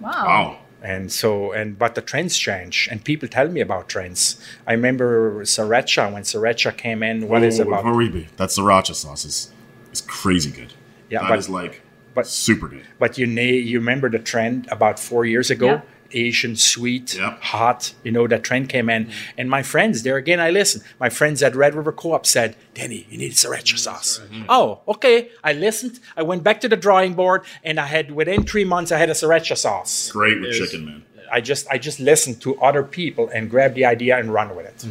Wow. 0.00 0.10
Wow. 0.26 0.58
And 0.82 1.10
so, 1.10 1.52
and 1.52 1.78
but 1.78 1.94
the 1.94 2.02
trends 2.02 2.36
change, 2.36 2.88
and 2.90 3.02
people 3.02 3.26
tell 3.26 3.48
me 3.48 3.60
about 3.62 3.88
trends. 3.88 4.36
I 4.66 4.72
remember 4.74 5.40
Sriracha 5.44 6.12
when 6.12 6.24
Sriracha 6.24 6.76
came 6.76 7.02
in. 7.02 7.26
What 7.26 7.42
is 7.42 7.58
Oh, 7.58 7.62
it 7.62 7.68
about? 7.68 7.84
Before 7.84 7.96
we 7.96 8.28
that 8.36 8.50
sriracha 8.50 8.94
sauce 8.94 9.24
is, 9.24 9.50
is 9.94 10.02
crazy 10.02 10.50
good. 10.50 10.74
Yeah, 11.08 11.22
that 11.22 11.30
but- 11.30 11.38
is 11.38 11.48
like 11.48 11.80
but- 12.22 12.26
super 12.26 12.68
good. 12.68 12.86
But 12.98 13.18
you 13.18 13.26
na- 13.26 13.42
you 13.42 13.78
remember 13.78 14.08
the 14.10 14.18
trend 14.18 14.68
about 14.70 14.98
four 14.98 15.24
years 15.24 15.50
ago? 15.50 15.66
Yeah. 15.66 15.80
Asian, 16.12 16.56
sweet, 16.56 17.16
Yep. 17.16 17.42
hot. 17.42 17.92
You 18.02 18.12
know 18.12 18.26
that 18.26 18.42
trend 18.42 18.68
came 18.70 18.88
in, 18.88 19.06
mm-hmm. 19.06 19.38
and 19.38 19.50
my 19.50 19.62
friends 19.62 20.02
there 20.04 20.16
again. 20.16 20.40
I 20.40 20.50
listen. 20.50 20.80
My 20.98 21.10
friends 21.10 21.42
at 21.42 21.54
Red 21.54 21.74
River 21.74 21.92
Co-op 21.92 22.24
said, 22.24 22.56
"Denny, 22.74 23.06
you 23.10 23.18
need 23.18 23.32
sriracha 23.32 23.74
mm-hmm. 23.74 23.76
sauce." 23.76 24.20
Mm-hmm. 24.24 24.44
Oh, 24.48 24.80
okay. 24.88 25.28
I 25.44 25.52
listened. 25.52 26.00
I 26.16 26.22
went 26.22 26.42
back 26.42 26.60
to 26.62 26.68
the 26.68 26.76
drawing 26.76 27.12
board, 27.14 27.42
and 27.62 27.78
I 27.78 27.86
had 27.86 28.10
within 28.10 28.44
three 28.44 28.64
months 28.64 28.90
I 28.90 28.98
had 28.98 29.10
a 29.10 29.12
sriracha 29.12 29.56
sauce. 29.56 30.10
Great 30.10 30.40
with 30.40 30.50
It 30.50 30.56
is- 30.56 30.70
chicken, 30.70 30.86
man. 30.86 31.02
I 31.30 31.42
just 31.42 31.66
I 31.70 31.76
just 31.76 32.00
listened 32.00 32.40
to 32.40 32.58
other 32.62 32.82
people 32.82 33.28
and 33.34 33.50
grabbed 33.50 33.74
the 33.74 33.84
idea 33.84 34.18
and 34.18 34.32
run 34.32 34.56
with 34.56 34.64
it. 34.64 34.84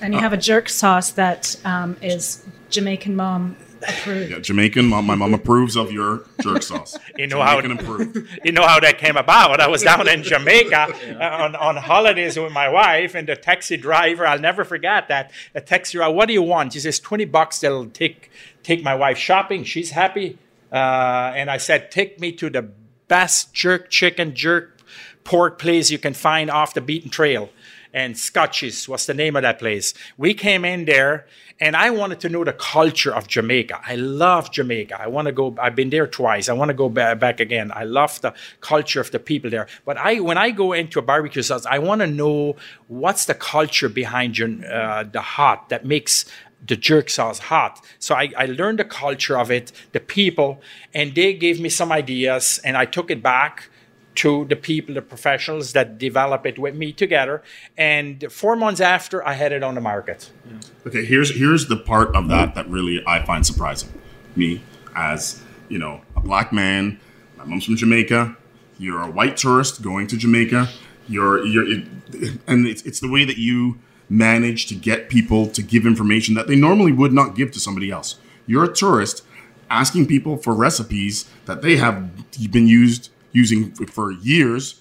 And 0.00 0.12
you 0.12 0.18
uh, 0.18 0.22
have 0.22 0.32
a 0.32 0.36
jerk 0.36 0.68
sauce 0.68 1.10
that 1.12 1.56
um, 1.64 1.96
is 2.00 2.42
Jamaican 2.70 3.16
mom 3.16 3.42
approved. 3.50 3.65
Yeah, 4.06 4.38
Jamaican. 4.38 4.86
Mom, 4.86 5.06
my 5.06 5.14
mom 5.14 5.34
approves 5.34 5.76
of 5.76 5.92
your 5.92 6.24
jerk 6.40 6.62
sauce. 6.62 6.96
You 7.16 7.26
know 7.26 7.40
how- 7.42 7.60
Jamaican 7.60 7.84
approved. 7.84 8.28
you 8.44 8.52
know 8.52 8.66
how 8.66 8.78
that 8.80 8.98
came 8.98 9.16
about. 9.16 9.60
I 9.60 9.68
was 9.68 9.82
down 9.82 10.08
in 10.08 10.22
Jamaica 10.22 10.88
uh, 11.20 11.42
on, 11.44 11.56
on 11.56 11.76
holidays 11.76 12.38
with 12.38 12.52
my 12.52 12.68
wife, 12.68 13.14
and 13.14 13.28
the 13.28 13.36
taxi 13.36 13.76
driver, 13.76 14.26
I'll 14.26 14.38
never 14.38 14.64
forget 14.64 15.08
that. 15.08 15.30
The 15.52 15.60
taxi 15.60 15.98
driver, 15.98 16.14
what 16.14 16.26
do 16.26 16.34
you 16.34 16.42
want? 16.42 16.74
He 16.74 16.80
says, 16.80 16.98
20 17.00 17.24
bucks, 17.26 17.60
they'll 17.60 17.86
take, 17.86 18.30
take 18.62 18.82
my 18.82 18.94
wife 18.94 19.18
shopping. 19.18 19.64
She's 19.64 19.90
happy. 19.92 20.38
Uh, 20.72 21.32
and 21.34 21.50
I 21.50 21.56
said, 21.58 21.90
take 21.90 22.20
me 22.20 22.32
to 22.32 22.50
the 22.50 22.68
best 23.08 23.54
jerk 23.54 23.88
chicken, 23.90 24.34
jerk 24.34 24.80
pork 25.24 25.58
place 25.58 25.90
you 25.90 25.98
can 25.98 26.14
find 26.14 26.50
off 26.50 26.74
the 26.74 26.80
beaten 26.80 27.10
trail. 27.10 27.50
And 27.92 28.14
Scotchies 28.14 28.86
was 28.88 29.06
the 29.06 29.14
name 29.14 29.36
of 29.36 29.42
that 29.42 29.58
place. 29.58 29.94
We 30.18 30.34
came 30.34 30.64
in 30.66 30.84
there, 30.84 31.26
and 31.58 31.74
I 31.74 31.90
wanted 31.90 32.20
to 32.20 32.28
know 32.28 32.44
the 32.44 32.52
culture 32.52 33.14
of 33.14 33.28
Jamaica. 33.28 33.80
I 33.86 33.96
love 33.96 34.52
Jamaica. 34.52 35.00
I 35.00 35.06
want 35.06 35.26
to 35.26 35.32
go. 35.32 35.54
I've 35.58 35.74
been 35.74 35.90
there 35.90 36.06
twice. 36.06 36.48
I 36.48 36.52
want 36.52 36.68
to 36.68 36.74
go 36.74 36.88
ba- 36.88 37.16
back 37.16 37.40
again. 37.40 37.72
I 37.74 37.84
love 37.84 38.20
the 38.20 38.34
culture 38.60 39.00
of 39.00 39.10
the 39.10 39.18
people 39.18 39.48
there. 39.50 39.66
But 39.84 39.96
I, 39.96 40.20
when 40.20 40.36
I 40.36 40.50
go 40.50 40.72
into 40.74 40.98
a 40.98 41.02
barbecue 41.02 41.42
sauce, 41.42 41.64
I 41.64 41.78
want 41.78 42.02
to 42.02 42.06
know 42.06 42.56
what's 42.88 43.24
the 43.24 43.34
culture 43.34 43.88
behind 43.88 44.36
your, 44.36 44.50
uh, 44.70 45.04
the 45.04 45.22
hot 45.22 45.70
that 45.70 45.86
makes 45.86 46.26
the 46.66 46.76
jerk 46.76 47.08
sauce 47.08 47.38
hot. 47.38 47.82
So 47.98 48.14
I, 48.14 48.32
I 48.36 48.46
learned 48.46 48.78
the 48.78 48.84
culture 48.84 49.38
of 49.38 49.50
it, 49.50 49.72
the 49.92 50.00
people, 50.00 50.60
and 50.92 51.14
they 51.14 51.32
gave 51.32 51.60
me 51.60 51.68
some 51.68 51.92
ideas, 51.92 52.60
and 52.64 52.76
I 52.76 52.84
took 52.86 53.10
it 53.10 53.22
back 53.22 53.70
to 54.16 54.44
the 54.46 54.56
people, 54.56 54.94
the 54.94 55.02
professionals 55.02 55.72
that 55.72 55.98
develop 55.98 56.46
it 56.46 56.58
with 56.58 56.74
me 56.74 56.92
together. 56.92 57.42
And 57.76 58.30
four 58.30 58.56
months 58.56 58.80
after, 58.80 59.26
I 59.26 59.34
had 59.34 59.52
it 59.52 59.62
on 59.62 59.74
the 59.74 59.80
market. 59.80 60.30
Okay, 60.86 61.04
here's 61.04 61.36
here's 61.36 61.68
the 61.68 61.76
part 61.76 62.14
of 62.14 62.28
that 62.28 62.54
that 62.54 62.68
really 62.68 63.02
I 63.06 63.24
find 63.24 63.46
surprising. 63.46 63.90
Me 64.34 64.62
as 64.94 65.42
you 65.68 65.78
know 65.78 66.02
a 66.14 66.20
black 66.20 66.52
man, 66.52 67.00
my 67.36 67.44
mom's 67.44 67.64
from 67.64 67.76
Jamaica. 67.76 68.36
You're 68.78 69.02
a 69.02 69.10
white 69.10 69.36
tourist 69.36 69.82
going 69.82 70.06
to 70.08 70.16
Jamaica. 70.16 70.68
You're 71.08 71.44
you're, 71.46 71.68
it, 71.68 71.86
and 72.46 72.66
it's 72.66 72.82
it's 72.82 73.00
the 73.00 73.10
way 73.10 73.24
that 73.24 73.38
you 73.38 73.78
manage 74.08 74.66
to 74.66 74.74
get 74.74 75.08
people 75.08 75.48
to 75.48 75.62
give 75.62 75.84
information 75.84 76.34
that 76.34 76.46
they 76.46 76.54
normally 76.54 76.92
would 76.92 77.12
not 77.12 77.34
give 77.34 77.50
to 77.52 77.60
somebody 77.60 77.90
else. 77.90 78.16
You're 78.46 78.64
a 78.64 78.72
tourist 78.72 79.22
asking 79.68 80.06
people 80.06 80.36
for 80.36 80.54
recipes 80.54 81.28
that 81.46 81.62
they 81.62 81.76
have 81.76 82.10
been 82.52 82.68
used 82.68 83.10
using 83.36 83.72
for 83.96 84.06
years, 84.12 84.80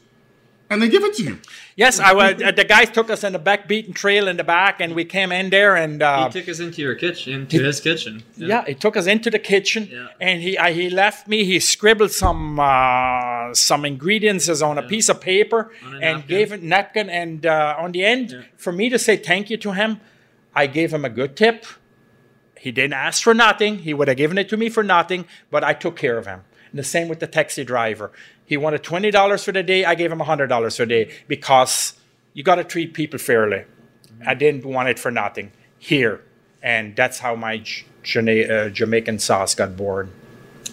and 0.70 0.82
they 0.82 0.90
give 0.90 1.04
it 1.04 1.14
to 1.18 1.24
you. 1.24 1.38
Yes, 1.76 2.00
I 2.00 2.14
was, 2.14 2.42
uh, 2.42 2.52
the 2.52 2.64
guys 2.64 2.90
took 2.90 3.10
us 3.10 3.22
in 3.28 3.34
the 3.34 3.40
back 3.50 3.68
beaten 3.68 3.94
trail 3.94 4.28
in 4.32 4.38
the 4.38 4.44
back, 4.46 4.76
and 4.82 4.96
we 4.96 5.04
came 5.06 5.32
in 5.40 5.50
there 5.50 5.76
and. 5.76 6.02
Uh, 6.02 6.30
he 6.30 6.40
took 6.40 6.50
us 6.50 6.60
into 6.60 6.82
your 6.82 6.96
kitchen, 6.96 7.34
into 7.34 7.62
his 7.62 7.80
kitchen. 7.82 8.24
Yeah, 8.38 8.64
he 8.66 8.74
took 8.74 8.96
us 8.96 9.08
into 9.08 9.30
the 9.30 9.40
kitchen, 9.40 9.90
Yeah. 9.92 10.08
and 10.28 10.42
he 10.42 10.58
uh, 10.58 10.72
he 10.80 10.90
left 10.90 11.28
me. 11.28 11.44
He 11.44 11.60
scribbled 11.60 12.12
some 12.12 12.60
uh, 12.60 13.54
some 13.54 13.82
ingredients 13.86 14.48
on 14.62 14.78
a 14.78 14.84
piece 14.94 15.10
of 15.10 15.20
paper 15.20 15.72
and 15.84 16.02
napkin. 16.02 16.28
gave 16.36 16.52
a 16.54 16.58
napkin. 16.58 17.08
And 17.10 17.46
uh, 17.46 17.76
on 17.84 17.92
the 17.92 18.04
end, 18.06 18.46
for 18.56 18.72
me 18.72 18.90
to 18.90 18.98
say 18.98 19.18
thank 19.18 19.50
you 19.52 19.58
to 19.58 19.72
him, 19.74 20.00
I 20.56 20.68
gave 20.68 20.90
him 20.94 21.04
a 21.06 21.10
good 21.20 21.36
tip. 21.36 21.66
He 22.66 22.72
didn't 22.72 22.94
ask 23.08 23.22
for 23.22 23.34
nothing. 23.34 23.80
He 23.88 23.94
would 23.94 24.08
have 24.08 24.18
given 24.18 24.38
it 24.38 24.48
to 24.50 24.58
me 24.58 24.70
for 24.70 24.84
nothing, 24.84 25.26
but 25.52 25.62
I 25.64 25.74
took 25.74 25.96
care 25.98 26.18
of 26.18 26.26
him. 26.26 26.40
And 26.72 26.80
the 26.80 26.84
same 26.96 27.08
with 27.10 27.20
the 27.20 27.28
taxi 27.28 27.64
driver. 27.64 28.12
He 28.46 28.58
wanted 28.58 28.84
twenty 28.84 29.12
dollars 29.12 29.44
for 29.44 29.52
the 29.52 29.64
day. 29.64 29.86
I 29.86 29.96
gave 29.96 30.12
him 30.12 30.20
hundred 30.20 30.48
dollars 30.48 30.78
for 30.78 30.86
the 30.86 31.06
day 31.06 31.14
because 31.28 31.94
you 32.34 32.44
got 32.44 32.56
to 32.56 32.64
treat 32.64 32.94
people 32.94 33.20
fairly. 33.20 33.66
I 34.26 34.34
didn't 34.34 34.66
want 34.66 34.90
it 34.90 35.00
for 35.00 35.12
nothing 35.12 35.52
here, 35.78 36.22
and 36.62 36.96
that's 36.96 37.20
how 37.20 37.36
my 37.36 37.56
uh, 37.58 38.70
Jamaican 38.70 39.20
sauce 39.20 39.56
got 39.56 39.76
born. 39.76 40.12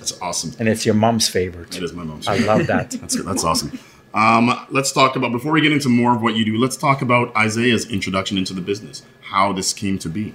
That's 0.03 0.21
awesome. 0.21 0.53
And 0.59 0.69
it's 0.69 0.85
your 0.85 0.97
mom's 0.97 1.29
favorite. 1.29 1.77
It 1.77 1.83
is 1.83 1.93
my 1.93 2.03
mom's. 2.03 2.27
I 2.27 2.39
love 2.39 2.67
that. 2.67 2.91
That's 3.01 3.15
good. 3.15 3.25
That's 3.25 3.45
awesome. 3.45 3.79
Um, 4.15 4.67
let's 4.71 4.91
talk 4.91 5.15
about 5.15 5.31
before 5.31 5.53
we 5.53 5.61
get 5.61 5.71
into 5.71 5.89
more 5.89 6.13
of 6.13 6.21
what 6.21 6.35
you 6.35 6.45
do. 6.45 6.59
Let's 6.59 6.77
talk 6.77 7.03
about 7.03 7.35
Isaiah's 7.37 7.89
introduction 7.89 8.37
into 8.37 8.53
the 8.53 8.61
business, 8.61 9.05
how 9.21 9.53
this 9.53 9.73
came 9.73 10.01
to 10.01 10.09
be. 10.09 10.35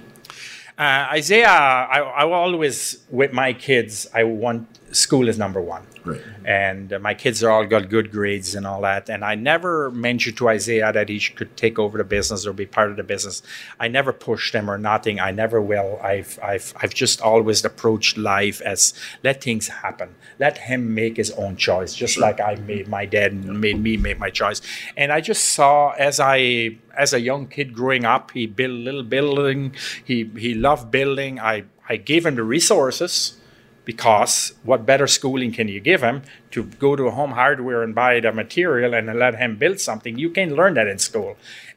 Uh, 0.78 1.08
Isaiah, 1.10 1.48
I, 1.48 1.98
I 1.98 2.24
always 2.24 3.04
with 3.10 3.32
my 3.32 3.52
kids, 3.52 4.06
I 4.14 4.24
want 4.24 4.77
school 4.92 5.28
is 5.28 5.38
number 5.38 5.60
one. 5.60 5.82
Great. 6.02 6.22
and 6.44 6.92
uh, 6.92 6.98
my 6.98 7.12
kids 7.12 7.42
are 7.42 7.50
all 7.50 7.66
got 7.66 7.90
good 7.90 8.10
grades 8.10 8.54
and 8.54 8.66
all 8.66 8.80
that. 8.80 9.10
And 9.10 9.24
I 9.24 9.34
never 9.34 9.90
mentioned 9.90 10.36
to 10.38 10.48
Isaiah 10.48 10.92
that 10.92 11.08
he 11.08 11.20
could 11.20 11.56
take 11.56 11.78
over 11.78 11.98
the 11.98 12.04
business 12.04 12.46
or 12.46 12.52
be 12.52 12.66
part 12.66 12.90
of 12.90 12.96
the 12.96 13.02
business. 13.02 13.42
I 13.78 13.88
never 13.88 14.12
pushed 14.12 14.54
him 14.54 14.70
or 14.70 14.78
nothing. 14.78 15.20
I 15.20 15.30
never 15.30 15.60
will. 15.60 16.00
I've 16.02 16.38
I've 16.42 16.72
I've 16.80 16.94
just 16.94 17.20
always 17.20 17.64
approached 17.64 18.16
life 18.16 18.60
as 18.62 18.94
let 19.22 19.42
things 19.42 19.68
happen. 19.68 20.14
Let 20.38 20.58
him 20.58 20.94
make 20.94 21.16
his 21.16 21.30
own 21.32 21.56
choice, 21.56 21.94
just 21.94 22.16
like 22.16 22.40
I 22.40 22.54
made 22.54 22.88
my 22.88 23.04
dad 23.04 23.32
and 23.32 23.60
made 23.60 23.78
me 23.80 23.96
make 23.96 24.18
my 24.18 24.30
choice. 24.30 24.62
And 24.96 25.12
I 25.12 25.20
just 25.20 25.44
saw 25.44 25.90
as 25.98 26.20
I 26.20 26.78
as 26.96 27.12
a 27.12 27.20
young 27.20 27.46
kid 27.48 27.74
growing 27.74 28.04
up, 28.04 28.30
he 28.30 28.46
built 28.46 28.70
a 28.72 28.74
little 28.74 29.02
building. 29.02 29.74
He 30.04 30.30
he 30.36 30.54
loved 30.54 30.90
building. 30.90 31.38
I 31.38 31.64
I 31.88 31.96
gave 31.96 32.24
him 32.24 32.36
the 32.36 32.44
resources 32.44 33.37
because 33.88 34.52
what 34.64 34.84
better 34.84 35.06
schooling 35.06 35.50
can 35.50 35.66
you 35.66 35.80
give 35.80 36.02
him 36.02 36.20
to 36.50 36.64
go 36.84 36.94
to 36.94 37.04
a 37.06 37.10
home 37.10 37.32
hardware 37.32 37.82
and 37.82 37.94
buy 37.94 38.20
the 38.20 38.30
material 38.30 38.92
and 38.92 39.06
let 39.18 39.34
him 39.42 39.56
build 39.56 39.80
something 39.80 40.18
you 40.18 40.28
can 40.28 40.48
learn 40.54 40.74
that 40.74 40.86
in 40.86 40.98
school 40.98 41.30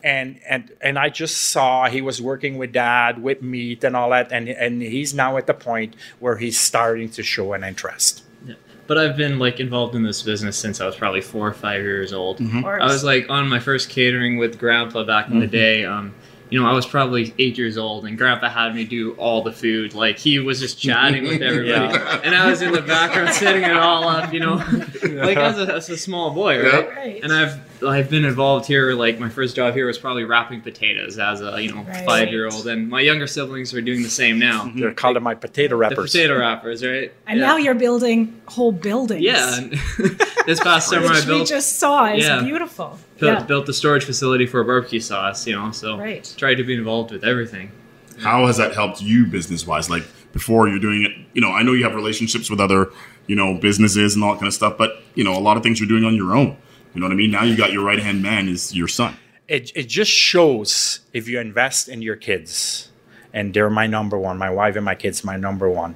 and 0.04 0.28
and 0.54 0.62
and 0.82 1.00
i 1.00 1.08
just 1.22 1.36
saw 1.54 1.88
he 1.88 2.02
was 2.10 2.22
working 2.22 2.58
with 2.58 2.74
dad 2.74 3.24
with 3.28 3.42
meat 3.42 3.82
and 3.86 3.96
all 3.96 4.10
that 4.10 4.30
and 4.30 4.50
and 4.50 4.82
he's 4.82 5.14
now 5.14 5.38
at 5.38 5.48
the 5.48 5.54
point 5.54 5.96
where 6.20 6.36
he's 6.44 6.60
starting 6.60 7.10
to 7.18 7.24
show 7.24 7.54
an 7.54 7.64
interest 7.64 8.14
Yeah. 8.46 8.56
but 8.88 8.98
I've 8.98 9.16
been 9.16 9.40
like 9.46 9.58
involved 9.68 9.96
in 9.96 10.04
this 10.04 10.22
business 10.32 10.58
since 10.64 10.82
I 10.82 10.86
was 10.86 10.98
probably 11.04 11.22
four 11.34 11.48
or 11.48 11.54
five 11.68 11.82
years 11.92 12.12
old. 12.12 12.36
Mm-hmm. 12.40 12.66
I 12.66 12.88
was 12.96 13.04
like 13.12 13.24
on 13.30 13.48
my 13.56 13.60
first 13.68 13.86
catering 13.98 14.34
with 14.42 14.54
Grandpa 14.64 15.06
back 15.14 15.26
in 15.32 15.40
the 15.40 15.48
day. 15.64 15.86
Um, 15.86 16.08
you 16.52 16.62
know, 16.62 16.68
I 16.68 16.74
was 16.74 16.86
probably 16.86 17.34
eight 17.40 17.58
years 17.58 17.78
old, 17.78 18.06
and 18.06 18.18
Grandpa 18.18 18.50
had 18.50 18.76
me 18.76 18.84
do 18.84 19.14
all 19.14 19.42
the 19.42 19.54
food. 19.54 19.94
Like 19.94 20.20
he 20.20 20.38
was 20.38 20.60
just 20.60 20.78
chatting 20.78 21.24
with 21.24 21.42
everybody, 21.42 21.98
and 22.24 22.36
I 22.36 22.50
was 22.50 22.62
in 22.62 22.74
the 22.74 22.82
background 22.82 23.34
setting 23.34 23.64
it 23.64 23.78
all 23.78 24.08
up. 24.08 24.34
You 24.34 24.42
know, 24.42 24.56
like 25.04 25.38
as 25.38 25.58
a, 25.58 25.74
as 25.74 25.90
a 25.90 25.98
small 25.98 26.32
boy, 26.32 26.62
right? 26.62 26.90
Right. 26.90 27.24
And 27.24 27.32
I've 27.32 27.58
I've 27.84 28.10
been 28.10 28.26
involved 28.26 28.66
here. 28.68 28.94
Like 28.94 29.20
my 29.20 29.30
first 29.30 29.56
job 29.56 29.74
here 29.74 29.88
was 29.88 29.98
probably 29.98 30.24
wrapping 30.24 30.62
potatoes 30.62 31.18
as 31.20 31.42
a 31.42 31.62
you 31.62 31.74
know 31.74 31.82
Right. 31.84 32.06
five 32.06 32.30
year 32.30 32.48
old, 32.50 32.68
and 32.68 32.90
my 32.90 33.02
younger 33.02 33.28
siblings 33.28 33.74
are 33.74 33.82
doing 33.82 34.04
the 34.04 34.10
same 34.10 34.38
now. 34.40 34.72
They're 34.76 34.94
calling 34.94 35.24
my 35.24 35.36
potato 35.36 35.70
The 35.70 35.76
wrappers. 35.78 36.12
potato 36.12 36.38
wrappers, 36.40 36.84
right? 36.86 37.12
and 37.28 37.40
Yeah. 37.40 37.46
now 37.48 37.58
you're 37.58 37.76
building 37.76 38.42
whole 38.46 38.72
buildings. 38.72 39.22
Yeah, 39.24 39.60
this 40.46 40.60
past 40.60 40.90
summer 40.90 41.08
I 41.08 41.12
Which 41.16 41.22
we 41.26 41.26
built 41.38 41.48
just 41.48 41.78
saw 41.80 42.06
is 42.14 42.24
Yeah. 42.26 42.42
beautiful. 42.44 43.00
built, 43.20 43.40
yeah. 43.40 43.44
built 43.46 43.66
the 43.66 43.74
storage 43.74 44.04
facility 44.06 44.46
for 44.46 44.60
a 44.62 44.66
barbecue 44.66 45.00
sauce. 45.00 45.46
You 45.48 45.56
know, 45.56 45.72
so 45.72 45.98
Right. 45.98 46.32
tried 46.38 46.56
to 46.56 46.64
be 46.64 46.74
involved 46.76 47.12
with 47.12 47.24
everything. 47.24 47.72
How 48.20 48.46
has 48.48 48.58
that 48.58 48.74
helped 48.74 49.02
you 49.02 49.26
business 49.26 49.66
wise? 49.66 49.90
Like 49.90 50.04
before 50.34 50.68
you're 50.68 50.80
doing 50.80 51.04
it, 51.04 51.12
you 51.34 51.42
know, 51.42 51.52
I 51.52 51.64
know 51.64 51.74
you 51.74 51.84
have 51.84 51.96
relationships 51.96 52.50
with 52.50 52.60
other, 52.60 52.90
you 53.28 53.36
know, 53.36 53.56
businesses 53.56 54.14
and 54.16 54.24
all 54.24 54.32
that 54.34 54.38
kind 54.40 54.48
of 54.48 54.54
stuff, 54.54 54.78
but 54.78 55.02
you 55.16 55.24
know, 55.24 55.34
a 55.34 55.40
lot 55.42 55.58
of 55.58 55.64
things 55.64 55.80
you're 55.80 55.90
doing 55.90 56.04
on 56.04 56.16
your 56.16 56.36
own. 56.36 56.56
You 56.94 57.02
know 57.02 57.08
what 57.08 57.14
I 57.14 57.16
mean? 57.16 57.32
Now 57.32 57.44
you 57.44 57.56
got 57.56 57.72
your 57.72 57.86
right 57.86 58.00
hand 58.00 58.22
man 58.22 58.48
is 58.48 58.76
your 58.76 58.88
son. 58.88 59.18
it, 59.48 59.72
it 59.76 59.88
just 59.90 60.12
shows 60.12 61.02
if 61.14 61.28
you 61.28 61.40
invest 61.40 61.90
in 61.90 62.02
your 62.02 62.16
kids 62.16 62.90
and 63.34 63.54
they're 63.54 63.70
my 63.70 63.88
number 63.88 64.18
one 64.18 64.38
my 64.38 64.50
wife 64.50 64.76
and 64.76 64.86
my 64.86 64.96
kids 64.96 65.24
my 65.24 65.36
number 65.38 65.70
one 65.70 65.96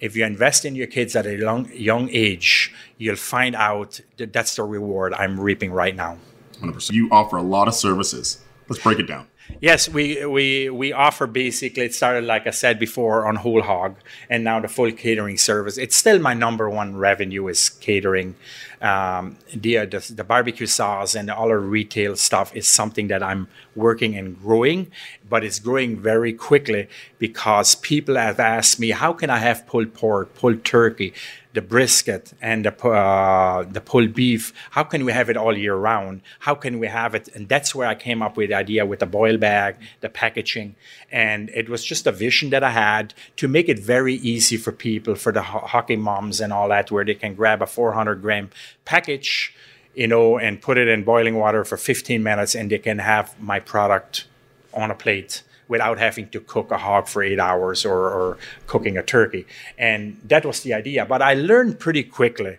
if 0.00 0.16
you 0.16 0.24
invest 0.24 0.64
in 0.64 0.74
your 0.74 0.86
kids 0.86 1.14
at 1.14 1.26
a 1.26 1.36
long, 1.38 1.70
young 1.74 2.08
age 2.10 2.72
you'll 2.98 3.16
find 3.16 3.54
out 3.54 4.00
that 4.18 4.32
that's 4.32 4.56
the 4.56 4.62
reward 4.62 5.12
i'm 5.14 5.38
reaping 5.40 5.70
right 5.72 5.96
now 5.96 6.16
100%. 6.60 6.92
You 6.92 7.08
offer 7.10 7.36
a 7.38 7.42
lot 7.42 7.68
of 7.68 7.74
services. 7.74 8.42
Let's 8.68 8.82
break 8.82 8.98
it 8.98 9.06
down. 9.06 9.26
Yes, 9.60 9.88
we, 9.88 10.24
we 10.26 10.70
we 10.70 10.92
offer 10.92 11.26
basically. 11.26 11.84
It 11.84 11.94
started 11.94 12.24
like 12.24 12.46
I 12.46 12.50
said 12.50 12.78
before 12.78 13.26
on 13.26 13.34
whole 13.36 13.62
hog, 13.62 13.96
and 14.28 14.44
now 14.44 14.60
the 14.60 14.68
full 14.68 14.92
catering 14.92 15.38
service. 15.38 15.76
It's 15.76 15.96
still 15.96 16.20
my 16.20 16.34
number 16.34 16.70
one 16.70 16.96
revenue 16.96 17.48
is 17.48 17.68
catering. 17.68 18.36
Um, 18.80 19.36
the, 19.54 19.78
uh, 19.78 19.84
the 19.84 20.12
the 20.16 20.24
barbecue 20.24 20.66
sauce 20.66 21.14
and 21.14 21.30
all 21.30 21.50
our 21.50 21.58
retail 21.58 22.16
stuff 22.16 22.56
is 22.56 22.66
something 22.66 23.08
that 23.08 23.22
I'm 23.22 23.48
working 23.76 24.16
and 24.16 24.40
growing, 24.40 24.90
but 25.28 25.44
it's 25.44 25.58
growing 25.58 25.98
very 25.98 26.32
quickly 26.32 26.88
because 27.18 27.74
people 27.74 28.14
have 28.16 28.40
asked 28.40 28.80
me, 28.80 28.90
how 28.90 29.12
can 29.12 29.28
I 29.28 29.38
have 29.38 29.66
pulled 29.66 29.92
pork, 29.92 30.34
pulled 30.34 30.64
turkey? 30.64 31.12
the 31.52 31.62
brisket 31.62 32.32
and 32.40 32.64
the 32.64 32.88
uh, 32.88 33.64
the 33.64 33.80
pulled 33.80 34.14
beef. 34.14 34.52
How 34.70 34.84
can 34.84 35.04
we 35.04 35.12
have 35.12 35.28
it 35.28 35.36
all 35.36 35.56
year 35.56 35.74
round? 35.74 36.20
How 36.40 36.54
can 36.54 36.78
we 36.78 36.86
have 36.86 37.14
it? 37.14 37.28
And 37.34 37.48
that's 37.48 37.74
where 37.74 37.88
I 37.88 37.94
came 37.94 38.22
up 38.22 38.36
with 38.36 38.50
the 38.50 38.54
idea 38.54 38.86
with 38.86 39.00
the 39.00 39.06
boil 39.06 39.36
bag, 39.36 39.76
the 40.00 40.08
packaging, 40.08 40.76
and 41.10 41.50
it 41.50 41.68
was 41.68 41.84
just 41.84 42.06
a 42.06 42.12
vision 42.12 42.50
that 42.50 42.62
I 42.62 42.70
had 42.70 43.14
to 43.36 43.48
make 43.48 43.68
it 43.68 43.78
very 43.78 44.14
easy 44.14 44.56
for 44.56 44.72
people, 44.72 45.14
for 45.16 45.32
the 45.32 45.42
ho- 45.42 45.66
hockey 45.66 45.96
moms 45.96 46.40
and 46.40 46.52
all 46.52 46.68
that, 46.68 46.90
where 46.90 47.04
they 47.04 47.14
can 47.14 47.34
grab 47.34 47.62
a 47.62 47.66
400 47.66 48.22
gram 48.22 48.50
package, 48.84 49.54
you 49.94 50.06
know, 50.06 50.38
and 50.38 50.60
put 50.60 50.78
it 50.78 50.88
in 50.88 51.04
boiling 51.04 51.36
water 51.36 51.64
for 51.64 51.76
15 51.76 52.22
minutes, 52.22 52.54
and 52.54 52.70
they 52.70 52.78
can 52.78 52.98
have 52.98 53.38
my 53.40 53.60
product 53.60 54.26
on 54.72 54.90
a 54.90 54.94
plate 54.94 55.42
without 55.68 55.98
having 55.98 56.28
to 56.28 56.40
cook 56.40 56.70
a 56.72 56.78
hog 56.78 57.06
for 57.06 57.22
eight 57.22 57.38
hours 57.38 57.84
or, 57.84 58.10
or 58.10 58.38
cooking 58.66 58.98
a 58.98 59.02
turkey. 59.02 59.46
And 59.78 60.20
that 60.24 60.44
was 60.44 60.62
the 60.62 60.74
idea. 60.74 61.06
But 61.06 61.22
I 61.22 61.34
learned 61.34 61.78
pretty 61.78 62.02
quickly 62.02 62.58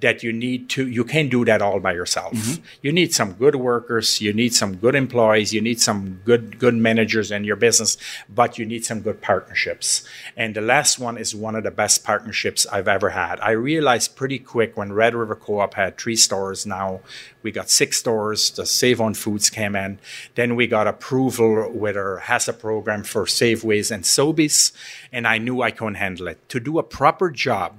that 0.00 0.22
you 0.22 0.32
need 0.32 0.68
to 0.68 0.86
you 0.86 1.04
can't 1.04 1.30
do 1.30 1.44
that 1.44 1.62
all 1.62 1.80
by 1.80 1.92
yourself. 1.92 2.32
Mm-hmm. 2.34 2.62
You 2.82 2.92
need 2.92 3.14
some 3.14 3.32
good 3.32 3.56
workers 3.56 4.20
you 4.20 4.32
need 4.32 4.54
some 4.54 4.76
good 4.76 4.94
employees 4.94 5.52
you 5.52 5.60
need 5.60 5.80
some 5.80 6.20
good 6.24 6.58
good 6.58 6.74
managers 6.74 7.30
in 7.30 7.44
your 7.44 7.56
business 7.56 7.96
but 8.28 8.58
you 8.58 8.66
need 8.66 8.84
some 8.84 9.00
good 9.00 9.20
partnerships. 9.20 10.06
And 10.36 10.54
the 10.54 10.60
last 10.60 10.98
one 10.98 11.16
is 11.16 11.34
one 11.34 11.54
of 11.54 11.64
the 11.64 11.70
best 11.70 12.04
partnerships 12.04 12.66
i've 12.66 12.88
ever 12.88 13.10
had. 13.10 13.40
I 13.40 13.52
realized 13.52 14.16
pretty 14.16 14.38
quick 14.38 14.76
when 14.76 14.92
red 14.92 15.14
river 15.14 15.34
co-op 15.34 15.74
had 15.74 15.96
three 15.96 16.16
stores 16.16 16.66
now 16.66 17.00
we 17.42 17.52
got 17.52 17.70
six 17.70 17.98
stores 17.98 18.50
the 18.50 18.66
save 18.66 19.00
on 19.00 19.14
foods 19.14 19.50
came 19.50 19.76
in. 19.76 19.98
Then 20.34 20.56
we 20.56 20.66
got 20.66 20.86
approval 20.86 21.70
with 21.70 21.96
our 21.96 22.20
HACCP 22.24 22.58
program 22.58 23.04
for 23.04 23.24
Safeways 23.24 23.90
and 23.90 24.02
Sobeys, 24.02 24.72
and 25.12 25.28
I 25.28 25.38
knew 25.38 25.62
I 25.62 25.70
couldn't 25.70 25.94
handle 25.94 26.26
it. 26.26 26.48
To 26.48 26.58
do 26.58 26.78
a 26.78 26.82
proper 26.82 27.30
job 27.30 27.78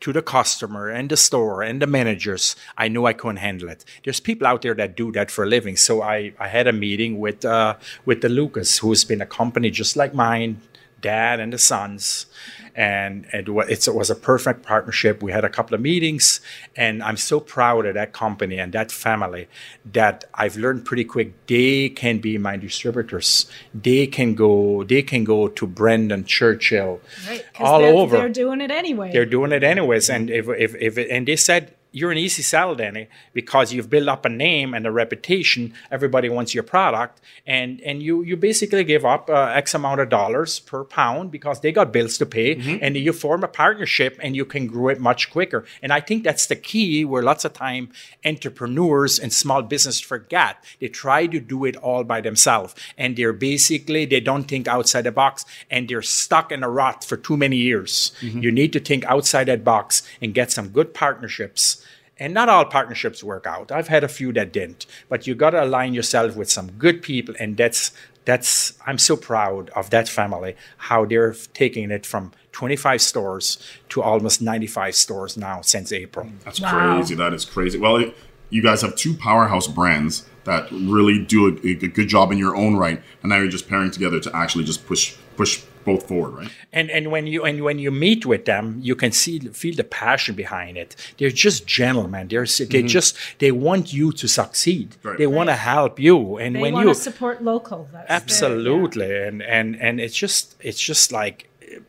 to 0.00 0.12
the 0.12 0.22
customer 0.22 0.88
and 0.88 1.10
the 1.10 1.16
store 1.16 1.62
and 1.62 1.82
the 1.82 1.86
managers, 1.86 2.56
I 2.76 2.88
knew 2.88 3.04
I 3.04 3.12
couldn't 3.12 3.38
handle 3.38 3.68
it. 3.68 3.84
There's 4.04 4.20
people 4.20 4.46
out 4.46 4.62
there 4.62 4.74
that 4.74 4.96
do 4.96 5.12
that 5.12 5.30
for 5.30 5.44
a 5.44 5.48
living. 5.48 5.76
So 5.76 6.02
I, 6.02 6.32
I 6.38 6.48
had 6.48 6.66
a 6.66 6.72
meeting 6.72 7.18
with 7.18 7.44
uh, 7.44 7.76
with 8.04 8.20
the 8.20 8.28
Lucas, 8.28 8.78
who's 8.78 9.04
been 9.04 9.20
a 9.20 9.26
company 9.26 9.70
just 9.70 9.96
like 9.96 10.14
mine, 10.14 10.60
dad 11.00 11.40
and 11.40 11.52
the 11.52 11.58
sons. 11.58 12.26
And 12.74 13.26
it 13.32 13.48
was, 13.48 13.88
it 13.88 13.92
was 13.92 14.08
a 14.08 14.14
perfect 14.14 14.62
partnership. 14.62 15.20
We 15.20 15.32
had 15.32 15.44
a 15.44 15.48
couple 15.48 15.74
of 15.74 15.80
meetings, 15.80 16.40
and 16.76 17.02
I'm 17.02 17.16
so 17.16 17.40
proud 17.40 17.86
of 17.86 17.94
that 17.94 18.12
company 18.12 18.56
and 18.58 18.72
that 18.72 18.92
family 18.92 19.48
that 19.92 20.26
I've 20.32 20.56
learned 20.56 20.84
pretty 20.84 21.02
quick. 21.02 21.32
They 21.48 21.88
can 21.88 22.18
be 22.18 22.38
my 22.38 22.56
distributors. 22.56 23.50
They 23.74 24.06
can 24.06 24.36
go. 24.36 24.84
They 24.84 25.02
can 25.02 25.24
go 25.24 25.48
to 25.48 25.66
Brandon 25.66 26.24
Churchill, 26.24 27.00
Right. 27.26 27.44
all 27.58 27.82
over 27.84 28.16
They're 28.16 28.28
doing 28.28 28.60
it 28.60 28.70
anyway. 28.70 29.10
they're 29.12 29.26
doing 29.26 29.50
it 29.50 29.64
anyways. 29.64 30.08
And 30.08 30.30
if, 30.30 30.48
if, 30.48 30.76
if 30.76 30.98
and 31.10 31.26
they 31.26 31.34
said 31.36 31.74
you're 31.98 32.12
an 32.12 32.18
easy 32.18 32.42
sell, 32.42 32.74
Danny, 32.74 33.08
because 33.32 33.72
you've 33.72 33.90
built 33.90 34.08
up 34.08 34.24
a 34.24 34.28
name 34.28 34.74
and 34.74 34.86
a 34.86 34.92
reputation. 34.92 35.74
Everybody 35.90 36.28
wants 36.28 36.54
your 36.54 36.62
product, 36.62 37.20
and 37.46 37.80
and 37.82 38.02
you 38.02 38.22
you 38.22 38.36
basically 38.36 38.84
give 38.84 39.04
up 39.04 39.28
uh, 39.28 39.60
X 39.64 39.74
amount 39.74 40.00
of 40.00 40.08
dollars 40.08 40.60
per 40.60 40.84
pound 40.84 41.30
because 41.30 41.60
they 41.60 41.72
got 41.72 41.92
bills 41.92 42.18
to 42.18 42.26
pay, 42.26 42.78
and 42.80 42.96
you 42.96 43.12
form 43.12 43.42
a 43.44 43.48
partnership 43.48 44.18
and 44.22 44.36
you 44.36 44.44
can 44.44 44.66
grow 44.66 44.88
it 44.88 45.00
much 45.00 45.30
quicker. 45.30 45.64
And 45.82 45.92
I 45.92 46.00
think 46.00 46.24
that's 46.24 46.46
the 46.46 46.56
key 46.56 47.04
where 47.04 47.22
lots 47.22 47.44
of 47.44 47.52
time 47.52 47.90
entrepreneurs 48.24 49.18
and 49.18 49.32
small 49.32 49.62
business 49.62 50.00
forget. 50.00 50.62
They 50.80 50.88
try 50.88 51.26
to 51.26 51.40
do 51.40 51.64
it 51.64 51.76
all 51.76 52.04
by 52.04 52.20
themselves, 52.20 52.74
and 52.96 53.16
they're 53.16 53.32
basically 53.32 54.04
they 54.06 54.20
don't 54.20 54.44
think 54.44 54.68
outside 54.68 55.02
the 55.02 55.12
box, 55.12 55.44
and 55.70 55.88
they're 55.88 56.02
stuck 56.02 56.52
in 56.52 56.62
a 56.62 56.70
rut 56.70 57.04
for 57.04 57.16
too 57.16 57.36
many 57.36 57.56
years. 57.56 58.12
You 58.42 58.50
need 58.52 58.72
to 58.72 58.80
think 58.80 59.04
outside 59.04 59.44
that 59.44 59.64
box 59.64 60.02
and 60.20 60.34
get 60.34 60.52
some 60.52 60.68
good 60.68 60.94
partnerships. 60.94 61.84
And 62.20 62.34
not 62.34 62.48
all 62.48 62.64
partnerships 62.64 63.22
work 63.22 63.46
out. 63.46 63.70
I've 63.70 63.88
had 63.88 64.02
a 64.02 64.08
few 64.08 64.32
that 64.32 64.52
didn't, 64.52 64.86
but 65.08 65.26
you 65.26 65.34
got 65.36 65.50
to 65.50 65.62
align 65.62 65.94
yourself 65.94 66.36
with 66.36 66.50
some 66.50 66.72
good 66.72 67.00
people, 67.02 67.34
and 67.38 67.56
that's 67.56 67.92
that's. 68.24 68.72
I'm 68.86 68.98
so 68.98 69.16
proud 69.16 69.70
of 69.70 69.90
that 69.90 70.08
family 70.08 70.56
how 70.78 71.04
they're 71.04 71.34
taking 71.54 71.90
it 71.90 72.04
from 72.04 72.32
25 72.52 73.00
stores 73.00 73.58
to 73.90 74.02
almost 74.02 74.42
95 74.42 74.94
stores 74.96 75.36
now 75.36 75.60
since 75.60 75.92
April. 75.92 76.28
That's 76.44 76.60
Wow. 76.60 76.96
crazy. 76.96 77.14
That 77.14 77.32
is 77.32 77.44
crazy. 77.44 77.78
Well, 77.78 77.96
it, 77.96 78.16
you 78.50 78.62
guys 78.62 78.82
have 78.82 78.96
two 78.96 79.14
powerhouse 79.14 79.68
brands 79.68 80.26
that 80.44 80.66
really 80.72 81.24
do 81.24 81.46
a, 81.46 81.68
a 81.68 81.74
good 81.88 82.08
job 82.08 82.32
in 82.32 82.38
your 82.38 82.56
own 82.56 82.76
right, 82.76 83.00
and 83.22 83.30
now 83.30 83.36
you're 83.36 83.48
just 83.48 83.68
pairing 83.68 83.90
together 83.92 84.18
to 84.20 84.30
actually 84.34 84.64
just 84.64 84.86
push 84.86 85.14
push 85.36 85.62
both 85.90 86.08
forward, 86.08 86.32
right? 86.40 86.50
And 86.78 86.86
and 86.96 87.04
when 87.14 87.24
you 87.32 87.40
and 87.48 87.56
when 87.68 87.78
you 87.84 87.90
meet 88.06 88.22
with 88.32 88.44
them, 88.52 88.64
you 88.88 88.94
can 89.02 89.12
see 89.12 89.34
feel 89.62 89.76
the 89.82 89.88
passion 90.02 90.34
behind 90.44 90.72
it. 90.82 90.90
They're 91.16 91.38
just 91.46 91.66
gentlemen. 91.66 92.28
They're 92.30 92.50
s- 92.54 92.58
they 92.58 92.64
mm-hmm. 92.66 92.96
just 92.98 93.10
they 93.42 93.52
want 93.52 93.84
you 93.98 94.12
to 94.20 94.26
succeed. 94.40 94.88
Right. 95.02 95.18
They 95.20 95.30
want 95.38 95.48
to 95.54 95.58
help 95.72 95.94
you. 96.06 96.16
And 96.42 96.50
they 96.56 96.60
when 96.60 96.74
you 96.76 96.94
support 96.94 97.36
local. 97.52 97.80
That's 97.92 98.08
their- 98.08 98.16
absolutely 98.16 99.12
and 99.26 99.42
and 99.42 99.68
and 99.80 100.00
it's 100.00 100.16
just 100.24 100.56
it's 100.60 100.80
just 100.80 101.12
like 101.12 101.36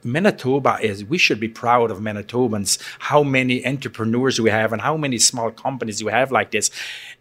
Manitoba 0.04 0.78
is 0.82 1.06
we 1.06 1.18
should 1.18 1.40
be 1.40 1.48
proud 1.48 1.92
of 1.92 2.00
Manitobans 2.00 2.78
how 3.00 3.24
many 3.24 3.66
entrepreneurs 3.66 4.40
we 4.40 4.50
have 4.50 4.74
and 4.74 4.82
how 4.82 4.98
many 4.98 5.18
small 5.18 5.52
companies 5.52 6.04
we 6.04 6.12
have 6.12 6.32
like 6.32 6.52
this 6.52 6.70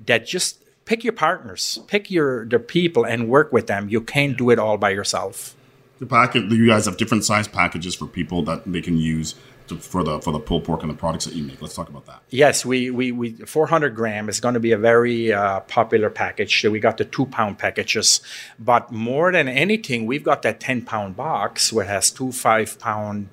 that 0.04 0.26
just 0.26 0.62
pick 0.84 1.04
your 1.04 1.12
partners 1.12 1.78
pick 1.86 2.10
your 2.10 2.46
the 2.46 2.58
people 2.58 3.04
and 3.04 3.28
work 3.28 3.52
with 3.52 3.66
them 3.66 3.88
you 3.88 4.00
can't 4.00 4.36
do 4.36 4.50
it 4.50 4.58
all 4.58 4.76
by 4.76 4.90
yourself 4.90 5.54
The 5.98 6.06
package. 6.06 6.52
You 6.52 6.66
guys 6.66 6.86
have 6.86 6.96
different 6.96 7.24
size 7.24 7.48
packages 7.48 7.94
for 7.94 8.06
people 8.06 8.42
that 8.44 8.70
they 8.70 8.80
can 8.80 8.96
use 8.96 9.34
to, 9.68 9.76
for 9.76 10.02
the 10.02 10.20
for 10.20 10.32
the 10.32 10.40
pulled 10.40 10.64
pork 10.64 10.82
and 10.82 10.90
the 10.90 10.96
products 10.96 11.24
that 11.24 11.34
you 11.34 11.44
make. 11.44 11.60
Let's 11.62 11.74
talk 11.74 11.88
about 11.88 12.06
that. 12.06 12.22
Yes, 12.30 12.64
we 12.64 12.90
we, 12.90 13.12
we 13.12 13.32
400 13.32 13.94
gram 13.94 14.28
is 14.28 14.40
going 14.40 14.54
to 14.54 14.60
be 14.60 14.72
a 14.72 14.78
very 14.78 15.32
uh, 15.32 15.60
popular 15.60 16.10
package. 16.10 16.60
So 16.60 16.70
we 16.70 16.80
got 16.80 16.98
the 16.98 17.04
two 17.04 17.26
pound 17.26 17.58
packages, 17.58 18.20
but 18.58 18.90
more 18.90 19.32
than 19.32 19.48
anything, 19.48 20.06
we've 20.06 20.24
got 20.24 20.42
that 20.42 20.60
10 20.60 20.82
pound 20.82 21.16
box 21.16 21.72
where 21.72 21.84
it 21.84 21.88
has 21.88 22.10
two 22.10 22.32
five 22.32 22.78
pound 22.78 23.28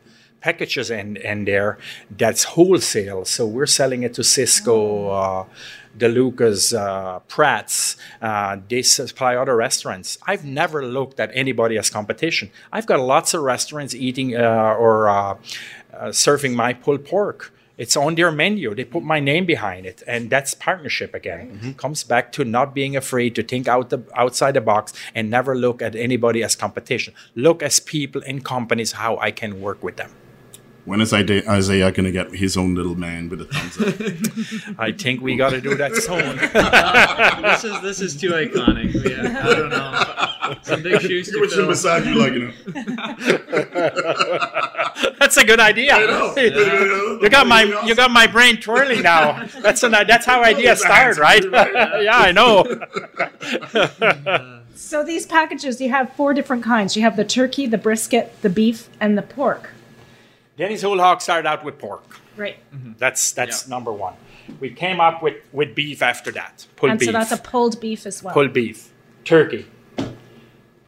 packages 0.45 0.87
in 0.99 1.17
in 1.31 1.45
there. 1.45 1.71
That's 2.21 2.43
wholesale. 2.53 3.23
So 3.25 3.41
we're 3.55 3.73
selling 3.79 4.01
it 4.07 4.13
to 4.17 4.23
Sysco. 4.33 4.75
Uh, 5.21 5.43
DeLuca's, 5.97 6.73
uh, 6.73 7.19
Pratt's, 7.33 7.95
uh, 8.21 8.57
they 8.69 8.81
supply 8.83 9.33
other 9.41 9.55
restaurants. 9.55 10.17
I've 10.31 10.43
never 10.61 10.79
looked 10.97 11.17
at 11.23 11.29
anybody 11.33 11.75
as 11.81 11.89
competition. 11.89 12.47
I've 12.75 12.85
got 12.91 12.99
lots 12.99 13.33
of 13.33 13.39
restaurants 13.55 13.93
eating 14.07 14.35
uh, 14.35 14.75
or 14.85 15.07
uh, 15.07 15.37
uh, 15.93 16.11
serving 16.11 16.53
my 16.63 16.73
pulled 16.83 17.03
pork 17.05 17.39
It's 17.77 17.97
on 17.97 18.15
their 18.15 18.31
menu. 18.31 18.73
They 18.73 18.85
put 18.85 19.03
my 19.03 19.19
name 19.19 19.45
behind 19.45 19.85
it, 19.85 20.01
and 20.07 20.29
that's 20.29 20.53
partnership 20.53 21.13
again. 21.13 21.75
Comes 21.77 22.03
back 22.03 22.31
to 22.33 22.45
not 22.45 22.73
being 22.73 22.95
afraid 22.95 23.35
to 23.35 23.43
think 23.43 23.67
out 23.67 23.89
the 23.89 23.99
outside 24.15 24.53
the 24.53 24.61
box 24.61 24.93
and 25.13 25.29
never 25.29 25.55
look 25.55 25.81
at 25.81 25.95
anybody 25.95 26.43
as 26.43 26.55
competition. 26.55 27.13
Look 27.35 27.61
as 27.61 27.79
people 27.79 28.21
in 28.21 28.41
companies 28.41 28.93
how 28.93 29.17
I 29.17 29.31
can 29.31 29.59
work 29.61 29.83
with 29.83 29.97
them. 29.97 30.11
When 30.85 31.01
is 31.01 31.11
Isaiah 31.11 31.91
going 31.91 32.05
to 32.05 32.11
get 32.11 32.31
his 32.35 32.55
own 32.55 32.75
little 32.75 32.93
man 32.93 33.27
with 33.27 33.41
a 33.41 33.45
thumbs 33.45 33.81
up? 33.81 33.95
I 34.79 34.91
think 34.91 35.19
we 35.19 35.35
got 35.35 35.49
to 35.49 35.59
do 35.59 35.75
that 35.75 35.95
soon. 35.95 36.37
this 37.41 37.63
is 37.63 37.81
this 37.81 38.01
is 38.01 38.15
too 38.15 38.29
iconic. 38.29 38.93
Yeah, 38.93 39.41
I 39.43 39.55
don't 39.55 39.69
know. 39.69 40.57
Some 40.61 40.83
big 40.83 41.01
shoes 41.01 41.31
to 41.31 41.39
Which 41.41 41.53
fill. 41.53 41.65
beside 41.67 42.05
you, 42.05 42.13
like, 42.13 42.33
you 42.33 42.39
know. 42.39 42.51
that's 45.19 45.37
a 45.37 45.43
good 45.43 45.59
idea. 45.59 45.97
You 45.97 47.29
got 47.29 47.47
my 47.47 47.63
you 47.85 47.95
got 47.95 48.11
my 48.11 48.27
brain 48.27 48.61
twirling 48.61 49.01
now. 49.01 49.47
That's 49.61 49.81
a, 49.81 49.89
that's 49.89 50.27
how 50.27 50.43
ideas 50.43 50.81
start, 50.81 51.17
right? 51.17 51.43
yeah, 51.43 52.19
I 52.19 52.31
know. 52.31 52.63
So 54.75 55.03
these 55.03 55.25
packages, 55.25 55.81
you 55.81 55.89
have 55.89 56.13
four 56.13 56.35
different 56.35 56.63
kinds. 56.63 56.95
You 56.95 57.01
have 57.01 57.15
the 57.15 57.25
turkey, 57.25 57.65
the 57.65 57.79
brisket, 57.79 58.39
the 58.43 58.49
beef, 58.51 58.87
and 58.99 59.17
the 59.17 59.23
pork. 59.23 59.71
Denny's 60.57 60.81
Whole 60.81 60.99
Hog 60.99 61.21
started 61.21 61.47
out 61.47 61.63
with 61.63 61.77
pork. 61.77 62.19
Right. 62.37 62.57
Mm-hmm. 62.73 62.93
That's 62.97 63.31
that's 63.33 63.65
Yeah. 63.67 63.75
number 63.75 63.91
one. 63.91 64.13
We 64.59 64.69
came 64.71 64.99
up 64.99 65.21
with 65.23 65.35
with 65.51 65.75
beef 65.75 66.01
after 66.01 66.31
that. 66.31 66.65
Pulled 66.75 66.91
and 66.91 66.99
beef. 66.99 67.07
so 67.07 67.11
that's 67.11 67.31
a 67.31 67.37
pulled 67.37 67.79
beef 67.79 68.05
as 68.05 68.21
well. 68.23 68.33
pulled 68.33 68.53
beef, 68.53 68.91
turkey. 69.23 69.65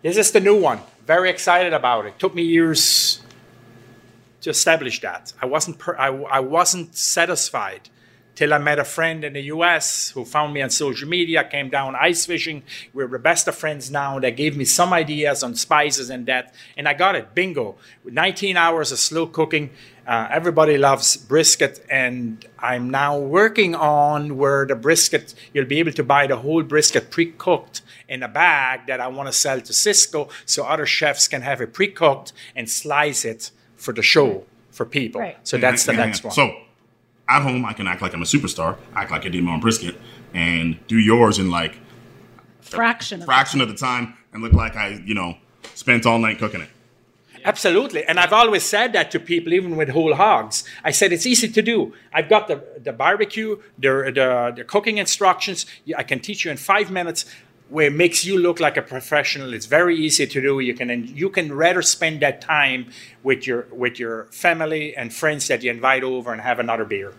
This 0.02 0.18
is 0.18 0.32
the 0.32 0.40
new 0.40 0.60
one. 0.60 0.80
Very 1.06 1.30
excited 1.30 1.74
about 1.74 2.06
it. 2.06 2.20
Took 2.20 2.36
me 2.36 2.44
years 2.44 3.22
to 4.42 4.50
establish 4.52 5.02
that. 5.02 5.34
I 5.42 5.46
wasn't 5.48 5.80
per, 5.80 5.96
I, 5.98 6.08
I 6.08 6.40
wasn't 6.40 6.96
satisfied 6.96 7.90
till 8.38 8.54
I 8.54 8.60
met 8.60 8.78
a 8.78 8.84
friend 8.84 9.24
in 9.24 9.34
the 9.34 9.42
U.S. 9.56 10.12
who 10.12 10.24
found 10.24 10.54
me 10.54 10.62
on 10.62 10.70
social 10.70 11.10
media. 11.10 11.44
Came 11.44 11.70
down 11.70 11.96
ice 11.96 12.24
fishing. 12.28 12.62
We're 12.94 13.08
the 13.08 13.18
best 13.18 13.48
of 13.48 13.56
friends 13.56 13.90
now. 13.90 14.20
They 14.20 14.32
gave 14.32 14.56
me 14.56 14.64
some 14.64 14.94
ideas 14.94 15.42
on 15.42 15.56
spices 15.56 16.12
and 16.12 16.28
that, 16.28 16.54
and 16.78 16.88
I 16.88 16.94
got 16.94 17.16
it. 17.16 17.34
Bingo! 17.34 17.78
19 18.06 18.56
hours 18.56 18.92
of 18.92 19.00
slow 19.00 19.26
cooking. 19.26 19.72
Uh, 20.06 20.28
everybody 20.30 20.78
loves 20.78 21.18
brisket, 21.18 21.84
and 21.90 22.46
I'm 22.60 22.92
now 22.92 23.18
working 23.18 23.74
on 23.74 24.38
where 24.38 24.68
the 24.68 24.76
brisket 24.76 25.34
you'll 25.52 25.66
be 25.66 25.80
able 25.80 25.94
to 25.94 26.04
buy 26.04 26.28
the 26.28 26.38
whole 26.38 26.62
brisket 26.62 27.10
pre-cooked 27.10 27.82
in 28.08 28.22
a 28.22 28.28
bag 28.28 28.86
that 28.86 29.00
I 29.02 29.08
want 29.08 29.28
to 29.30 29.34
sell 29.34 29.60
to 29.60 29.74
Sysco, 29.74 30.30
so 30.46 30.64
other 30.64 30.86
chefs 30.86 31.28
can 31.28 31.42
have 31.42 31.60
it 31.60 31.74
pre-cooked 31.74 32.34
and 32.56 32.70
slice 32.70 33.26
it 33.26 33.50
for 33.76 33.94
the 33.94 34.04
show 34.04 34.46
for 34.70 34.86
people. 34.86 35.22
Right. 35.22 35.38
So 35.42 35.58
that's 35.58 35.86
the 35.86 35.94
next 35.94 36.24
one. 36.24 36.34
So, 36.34 36.56
at 37.30 37.42
home, 37.42 37.66
I 37.66 37.74
can 37.74 37.88
act 37.88 38.02
like 38.02 38.14
I'm 38.14 38.22
a 38.22 38.26
superstar, 38.26 38.78
act 38.96 39.12
like 39.12 39.26
I 39.26 39.30
did 39.30 39.44
my 39.44 39.54
own 39.54 39.60
brisket, 39.60 39.96
and 40.34 40.78
do 40.88 40.98
yours 40.98 41.40
in 41.40 41.50
like 41.50 41.78
Fraction. 42.68 43.22
Of 43.22 43.26
fraction 43.26 43.62
of 43.62 43.70
the 43.70 43.76
time 43.76 44.16
and 44.34 44.44
look 44.44 44.54
like 44.54 44.76
I, 44.76 45.02
you 45.06 45.14
know, 45.14 45.38
spent 45.74 46.06
all 46.06 46.20
night 46.20 46.38
cooking 46.40 46.62
it. 46.62 46.70
Absolutely. 47.46 48.04
And 48.04 48.20
I've 48.20 48.34
always 48.34 48.64
said 48.64 48.92
that 48.94 49.10
to 49.12 49.20
people, 49.22 49.54
even 49.54 49.78
with 49.78 49.90
whole 49.90 50.16
hogs. 50.16 50.66
I 50.84 50.92
said 50.92 51.14
it's 51.14 51.26
easy 51.26 51.48
to 51.48 51.62
do. 51.62 51.94
I've 52.12 52.28
got 52.28 52.50
the, 52.50 52.62
the 52.84 52.92
barbecue, 52.92 53.62
the, 53.78 54.12
the, 54.14 54.54
the 54.58 54.64
cooking 54.66 54.98
instructions. 54.98 55.66
I 55.96 56.04
can 56.04 56.20
teach 56.20 56.44
you 56.44 56.52
in 56.52 56.58
five 56.58 56.92
minutes 56.92 57.26
where 57.70 57.88
it 57.88 57.94
makes 57.94 58.24
you 58.26 58.38
look 58.38 58.60
like 58.60 58.78
a 58.78 58.82
professional. 58.82 59.54
It's 59.54 59.66
very 59.66 59.96
easy 59.96 60.26
to 60.28 60.42
do. 60.42 60.60
You 60.60 60.74
can 60.74 60.90
you 61.16 61.30
can 61.30 61.54
rather 61.54 61.82
spend 61.82 62.22
that 62.22 62.42
time 62.42 62.92
with 63.24 63.46
your 63.48 63.68
with 63.72 64.00
your 64.00 64.26
family 64.32 64.96
and 64.96 65.14
friends 65.14 65.48
that 65.48 65.64
you 65.64 65.72
invite 65.72 66.04
over 66.04 66.32
and 66.32 66.42
have 66.42 66.60
another 66.60 66.86
beer. 66.86 67.14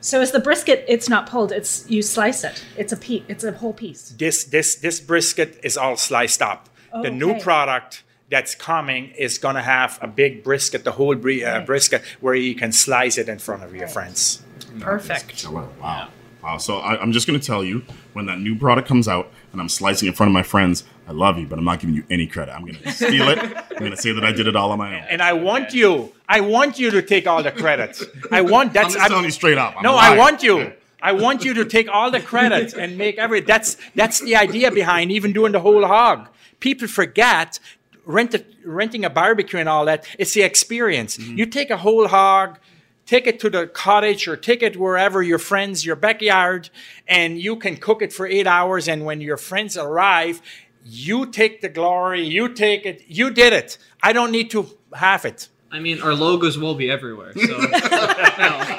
So 0.00 0.20
is 0.20 0.32
the 0.32 0.40
brisket? 0.40 0.84
It's 0.86 1.08
not 1.08 1.28
pulled. 1.28 1.50
It's 1.50 1.88
you 1.88 2.02
slice 2.02 2.44
it. 2.44 2.62
It's 2.76 2.92
a 2.92 2.96
piece. 2.96 3.22
It's 3.26 3.42
a 3.42 3.52
whole 3.52 3.72
piece. 3.72 4.10
This 4.10 4.44
this 4.44 4.74
this 4.76 5.00
brisket 5.00 5.58
is 5.62 5.76
all 5.78 5.96
sliced 5.96 6.42
up. 6.42 6.68
The 7.02 7.10
new 7.10 7.40
product 7.40 8.04
that's 8.30 8.54
coming 8.54 9.10
is 9.18 9.38
going 9.38 9.56
to 9.56 9.62
have 9.62 9.98
a 10.00 10.06
big 10.06 10.44
brisket, 10.44 10.84
the 10.84 10.92
whole 10.92 11.14
bri- 11.16 11.44
uh, 11.44 11.58
Right. 11.58 11.66
brisket, 11.66 12.02
where 12.20 12.34
you 12.34 12.54
can 12.54 12.70
slice 12.72 13.18
it 13.18 13.28
in 13.28 13.38
front 13.38 13.64
of 13.64 13.74
your 13.74 13.88
friends. 13.88 14.42
Perfect. 14.78 15.28
Killer. 15.36 15.66
Wow. 15.80 16.08
Wow. 16.42 16.58
So 16.58 16.78
I, 16.78 17.00
I'm 17.00 17.10
just 17.12 17.26
going 17.26 17.38
to 17.38 17.44
tell 17.44 17.64
you 17.64 17.82
when 18.12 18.26
that 18.26 18.38
new 18.38 18.56
product 18.56 18.86
comes 18.86 19.08
out 19.08 19.30
and 19.54 19.60
I'm 19.60 19.68
slicing 19.68 20.08
in 20.08 20.14
front 20.14 20.28
of 20.28 20.34
my 20.34 20.42
friends, 20.42 20.84
I 21.08 21.12
love 21.12 21.38
you, 21.38 21.46
but 21.46 21.58
I'm 21.58 21.64
not 21.64 21.80
giving 21.80 21.94
you 21.94 22.04
any 22.10 22.26
credit. 22.26 22.54
I'm 22.54 22.62
going 22.62 22.76
to 22.76 22.90
steal 22.92 23.28
it. 23.28 23.38
I'm 23.38 23.78
going 23.78 23.90
to 23.90 23.96
say 23.96 24.12
that 24.12 24.24
I 24.24 24.32
did 24.32 24.46
it 24.46 24.56
all 24.56 24.70
on 24.72 24.78
my 24.78 24.94
own. 24.96 25.06
And 25.08 25.22
I 25.22 25.32
want 25.32 25.72
you, 25.72 26.12
I 26.28 26.40
want 26.40 26.78
you 26.78 26.90
to 26.90 27.02
take 27.02 27.26
all 27.26 27.42
the 27.42 27.52
credit. 27.52 28.00
I 28.30 28.42
want 28.42 28.68
I'm 28.68 28.72
that's 28.74 28.88
just 28.94 28.98
I'm- 28.98 29.10
telling 29.10 29.24
you 29.24 29.30
straight 29.30 29.58
up. 29.58 29.76
I'm 29.76 29.82
no, 29.82 29.94
I 29.94 30.16
want 30.16 30.42
you. 30.42 30.72
I 31.00 31.12
want 31.12 31.44
you 31.44 31.52
to 31.54 31.66
take 31.66 31.88
all 31.88 32.10
the 32.10 32.20
credit 32.20 32.72
and 32.72 32.96
make 32.96 33.18
every. 33.18 33.40
That's 33.40 33.76
that's 33.94 34.20
the 34.20 34.36
idea 34.36 34.70
behind 34.70 35.12
even 35.12 35.34
doing 35.34 35.52
the 35.52 35.60
whole 35.60 35.84
hog. 35.86 36.28
People 36.60 36.88
forget 36.88 37.58
rent 38.06 38.34
a, 38.34 38.44
renting 38.64 39.04
a 39.04 39.10
barbecue 39.10 39.58
and 39.58 39.68
all 39.68 39.84
that. 39.84 40.06
It's 40.18 40.32
the 40.32 40.42
experience. 40.42 41.18
Mm-hmm. 41.18 41.38
You 41.38 41.46
take 41.46 41.70
a 41.70 41.76
whole 41.76 42.08
hog, 42.08 42.58
take 43.06 43.26
it 43.26 43.40
to 43.40 43.50
the 43.50 43.66
cottage 43.66 44.26
or 44.28 44.36
take 44.36 44.62
it 44.62 44.76
wherever 44.76 45.22
your 45.22 45.38
friends, 45.38 45.84
your 45.84 45.96
backyard, 45.96 46.70
and 47.06 47.38
you 47.38 47.56
can 47.56 47.76
cook 47.76 48.02
it 48.02 48.12
for 48.12 48.26
eight 48.26 48.46
hours. 48.46 48.88
And 48.88 49.04
when 49.04 49.20
your 49.20 49.36
friends 49.36 49.76
arrive, 49.76 50.40
you 50.84 51.26
take 51.26 51.60
the 51.60 51.68
glory. 51.68 52.22
You 52.22 52.52
take 52.52 52.86
it. 52.86 53.04
You 53.06 53.30
did 53.30 53.52
it. 53.52 53.78
I 54.02 54.12
don't 54.12 54.30
need 54.30 54.50
to 54.50 54.68
have 54.94 55.24
it. 55.24 55.48
I 55.74 55.80
mean, 55.80 56.00
our 56.02 56.14
logos 56.14 56.56
will 56.56 56.76
be 56.76 56.88
everywhere. 56.88 57.32
So 57.32 57.40
no. 57.40 57.66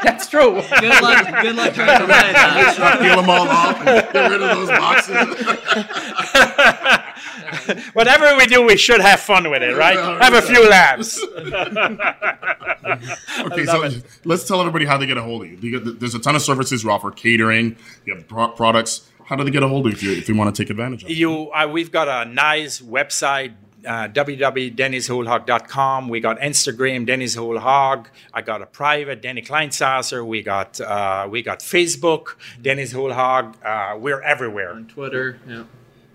That's 0.03 0.29
true. 0.29 0.61
good 0.79 1.01
luck. 1.01 1.41
Good 1.41 1.55
luck 1.57 1.73
trying 1.73 1.99
to 1.99 2.13
hide 2.13 2.35
that. 2.35 2.99
Peel 3.01 3.17
them 3.17 3.29
all 3.29 3.49
off 3.49 3.77
and 3.79 4.13
get 4.13 4.31
rid 4.31 4.41
of 4.41 4.55
those 4.55 4.69
boxes. 4.69 5.15
Whatever 7.93 8.35
we 8.37 8.45
do, 8.45 8.65
we 8.65 8.77
should 8.77 9.01
have 9.01 9.19
fun 9.19 9.49
with 9.49 9.63
it, 9.63 9.75
right? 9.75 9.97
Have 9.97 10.33
a 10.33 10.41
few 10.41 10.69
laughs. 10.69 11.21
Okay, 13.39 13.65
so 13.65 13.89
let's 14.23 14.47
tell 14.47 14.59
everybody 14.59 14.85
how 14.85 14.97
they 14.97 15.05
get 15.05 15.17
a 15.17 15.21
hold 15.21 15.43
of 15.43 15.51
you. 15.51 15.57
You 15.69 15.79
There's 15.79 16.15
a 16.15 16.19
ton 16.19 16.35
of 16.35 16.41
services 16.41 16.83
you 16.83 16.91
offer 16.91 17.11
catering, 17.11 17.77
you 18.05 18.15
have 18.15 18.27
products. 18.27 19.09
How 19.25 19.35
do 19.35 19.43
they 19.43 19.51
get 19.51 19.63
a 19.63 19.67
hold 19.67 19.87
of 19.87 20.01
you 20.03 20.11
if 20.11 20.29
you, 20.29 20.35
want 20.35 20.55
to 20.55 20.63
take 20.63 20.69
advantage 20.69 21.03
of 21.03 21.09
it? 21.09 21.17
You, 21.17 21.51
uh, 21.51 21.67
we've 21.67 21.91
got 21.91 22.07
a 22.07 22.29
nice 22.29 22.79
website, 22.79 23.55
uh, 23.83 24.07
www.dennyswholehog.com. 24.09 26.09
We 26.09 26.19
got 26.19 26.39
Instagram, 26.39 27.07
Denny's 27.07 27.33
Whole 27.33 27.57
Hog. 27.57 28.07
I 28.33 28.43
got 28.43 28.61
a 28.61 28.67
private, 28.67 29.23
Denny 29.23 29.41
Kleinsasser. 29.41 30.23
We 30.25 30.43
got 30.43 30.79
uh, 30.79 31.27
we 31.29 31.41
got 31.41 31.59
Facebook, 31.59 32.35
Denny's 32.61 32.91
Whole 32.91 33.13
Hog. 33.13 33.57
Uh, 33.63 33.97
we're 33.99 34.21
everywhere. 34.21 34.73
On 34.73 34.85
Twitter. 34.87 35.39
Yeah. 35.47 35.63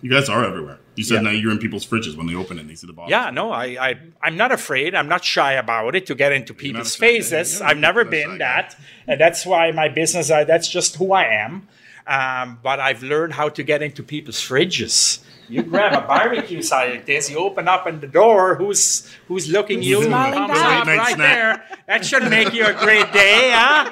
You 0.02 0.10
guys 0.10 0.28
are 0.28 0.44
everywhere. 0.44 0.78
You 0.96 1.04
said 1.04 1.16
Yeah. 1.16 1.20
now 1.22 1.30
you're 1.30 1.50
in 1.52 1.58
people's 1.58 1.86
fridges 1.86 2.16
when 2.16 2.26
they 2.26 2.34
open 2.34 2.56
it 2.58 2.62
and 2.62 2.70
they 2.70 2.74
see 2.74 2.86
the 2.86 2.92
box. 2.92 3.10
Yeah, 3.10 3.30
no, 3.30 3.50
I, 3.52 3.64
I, 3.80 3.94
I'm 4.22 4.36
not 4.36 4.50
afraid. 4.52 4.94
I'm 4.94 5.08
not 5.08 5.24
shy 5.24 5.52
about 5.54 5.94
it 5.94 6.06
to 6.06 6.14
get 6.14 6.32
into 6.32 6.52
not 6.52 6.58
people's 6.60 6.94
a 6.94 6.98
faces. 6.98 7.60
I've 7.60 7.76
never 7.78 8.00
a 8.00 8.04
shy 8.04 8.10
been 8.10 8.30
guy. 8.32 8.38
that, 8.38 8.76
and 9.06 9.20
that's 9.20 9.44
why 9.46 9.70
my 9.72 9.88
business. 9.88 10.30
I, 10.30 10.44
that's 10.44 10.68
just 10.68 10.96
who 10.96 11.12
I 11.12 11.24
am. 11.24 11.68
Um, 12.06 12.58
but 12.62 12.80
I've 12.80 13.02
learned 13.02 13.34
how 13.34 13.48
to 13.50 13.62
get 13.62 13.82
into 13.82 14.02
people's 14.02 14.40
fridges. 14.40 15.20
You 15.48 15.62
grab 15.64 15.92
a 15.92 16.06
barbecue 16.06 16.62
side 16.62 16.90
like 16.92 17.06
this, 17.06 17.28
you 17.28 17.38
open 17.38 17.66
up 17.68 17.86
in 17.86 17.98
the 18.00 18.06
door. 18.06 18.54
Who's 18.54 19.06
who's 19.28 19.48
looking 19.48 19.82
you? 19.82 20.02
Smiling 20.04 20.38
Comes 20.38 20.58
up 20.58 20.86
right 20.86 21.14
snack. 21.14 21.18
there. 21.18 21.78
That 21.88 22.04
should 22.04 22.24
make 22.30 22.52
you 22.54 22.64
a 22.66 22.72
great 22.72 23.12
day, 23.12 23.50
huh? 23.52 23.90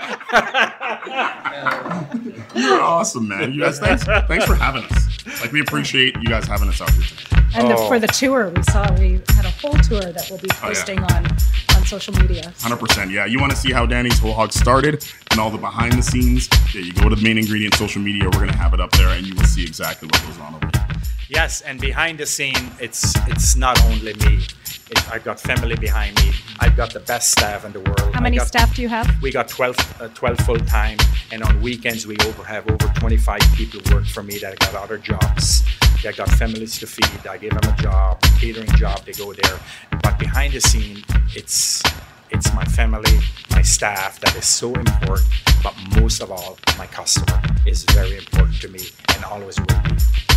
You're 2.55 2.81
awesome, 2.81 3.27
man. 3.29 3.53
You 3.53 3.63
guys, 3.63 3.79
thanks, 3.81 4.05
thanks 4.05 4.45
for 4.45 4.55
having 4.55 4.85
us. 4.85 5.08
Like, 5.41 5.53
we 5.53 5.61
appreciate 5.61 6.17
you 6.17 6.25
guys 6.29 6.47
having 6.47 6.69
us 6.69 6.81
out 6.81 6.91
here 6.91 7.03
today. 7.05 7.43
And 7.55 7.71
the, 7.71 7.77
Oh. 7.77 7.89
for 7.89 7.99
the 7.99 8.07
tour, 8.09 8.51
we 8.51 8.63
saw 8.65 8.91
we 8.99 9.21
had 9.37 9.45
a 9.45 9.51
whole 9.51 9.73
tour 9.79 10.01
that 10.01 10.27
we'll 10.29 10.39
be 10.39 10.49
Oh, 10.51 10.55
yeah. 10.55 10.69
posting 10.69 10.99
on 11.05 11.27
on 11.77 11.85
social 11.87 12.15
media. 12.15 12.53
100%. 12.59 13.11
Yeah, 13.11 13.25
you 13.27 13.39
want 13.39 13.51
to 13.53 13.57
see 13.57 13.73
how 13.73 13.87
Danny's 13.87 14.19
Whole 14.19 14.35
Hog 14.35 14.53
started 14.53 15.05
and 15.31 15.41
all 15.41 15.51
the 15.51 15.59
behind 15.59 15.93
the 15.95 16.03
scenes? 16.03 16.49
Yeah, 16.75 16.81
you 16.83 16.93
go 16.93 17.09
to 17.09 17.15
the 17.17 17.23
main 17.23 17.39
ingredient 17.39 17.75
social 17.75 18.03
media. 18.03 18.25
We're 18.25 18.31
going 18.45 18.51
to 18.51 18.57
have 18.59 18.75
it 18.75 18.81
up 18.81 18.91
there 18.93 19.09
and 19.09 19.27
you 19.27 19.35
will 19.35 19.45
see 19.45 19.63
exactly 19.65 20.07
what 20.11 20.21
goes 20.27 20.39
on 20.39 20.55
over 20.57 20.71
there. 20.73 20.87
Yes, 21.29 21.61
and 21.61 21.79
behind 21.79 22.19
the 22.19 22.25
scene, 22.27 22.71
it's 22.81 23.15
it's 23.27 23.55
not 23.55 23.83
only 23.85 24.15
me. 24.15 24.47
It, 24.91 25.13
I've 25.13 25.25
got 25.25 25.39
family 25.39 25.77
behind 25.77 26.17
me. 26.17 26.33
I've 26.59 26.75
got 26.75 26.95
the 26.95 27.01
best 27.01 27.31
staff 27.33 27.67
in 27.67 27.73
the 27.73 27.81
world. 27.81 28.15
How 28.15 28.23
many 28.23 28.39
got- 28.39 28.47
staff 28.47 28.75
do 28.75 28.81
you 28.81 28.89
have? 28.89 29.07
We 29.21 29.31
got 29.31 29.49
12, 29.49 29.77
uh, 30.01 30.09
12 30.15 30.39
full 30.47 30.59
time, 30.61 30.97
and 31.31 31.43
on 31.43 31.61
weekends 31.61 32.07
we 32.07 32.17
over 32.25 32.43
have 32.45 32.67
over 32.71 32.89
25 32.95 33.41
people 33.55 33.81
work 33.95 34.07
for 34.07 34.23
me 34.23 34.39
that 34.39 34.59
got 34.61 34.75
other 34.75 34.97
jobs. 34.97 35.63
They 36.03 36.13
got 36.13 36.31
families 36.31 36.79
to 36.79 36.87
feed. 36.87 37.27
I 37.27 37.37
give 37.37 37.51
them 37.51 37.71
a 37.73 37.77
job, 37.83 38.19
a 38.25 38.29
catering 38.41 38.71
job. 38.77 39.05
They 39.05 39.13
go 39.13 39.35
there. 39.35 39.59
But 40.03 40.19
behind 40.19 40.55
the 40.55 40.61
scene, 40.63 41.05
it's 41.35 41.83
it's 42.31 42.53
my 42.55 42.65
family, 42.65 43.21
my 43.51 43.61
staff 43.63 44.19
that 44.21 44.35
is 44.35 44.47
so 44.47 44.73
important. 44.73 45.29
But 45.63 45.75
most 46.01 46.23
of 46.23 46.31
all, 46.31 46.59
my 46.79 46.87
customer 46.87 47.43
is 47.67 47.85
very 47.85 48.17
important 48.17 48.61
to 48.63 48.69
me 48.69 48.81
and 49.15 49.25
always 49.25 49.59
will 49.59 49.67
be. 49.67 50.28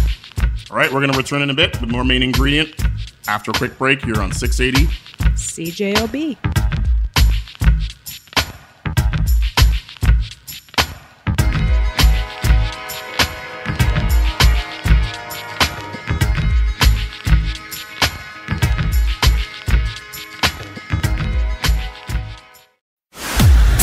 All 0.72 0.78
right, 0.78 0.90
we're 0.90 1.02
going 1.02 1.12
to 1.12 1.18
return 1.18 1.42
in 1.42 1.50
a 1.50 1.54
bit 1.54 1.82
with 1.82 1.92
more 1.92 2.06
main 2.06 2.24
ingredient. 2.24 2.82
After 3.28 3.52
a 3.52 3.54
quick 3.54 3.78
break, 3.78 4.06
you're 4.06 4.22
on 4.22 4.32
680 4.32 4.88
CJOB. 5.36 6.38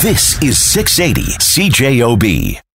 This 0.01 0.43
is 0.43 0.59
680 0.59 1.21
CJOB. 1.37 2.68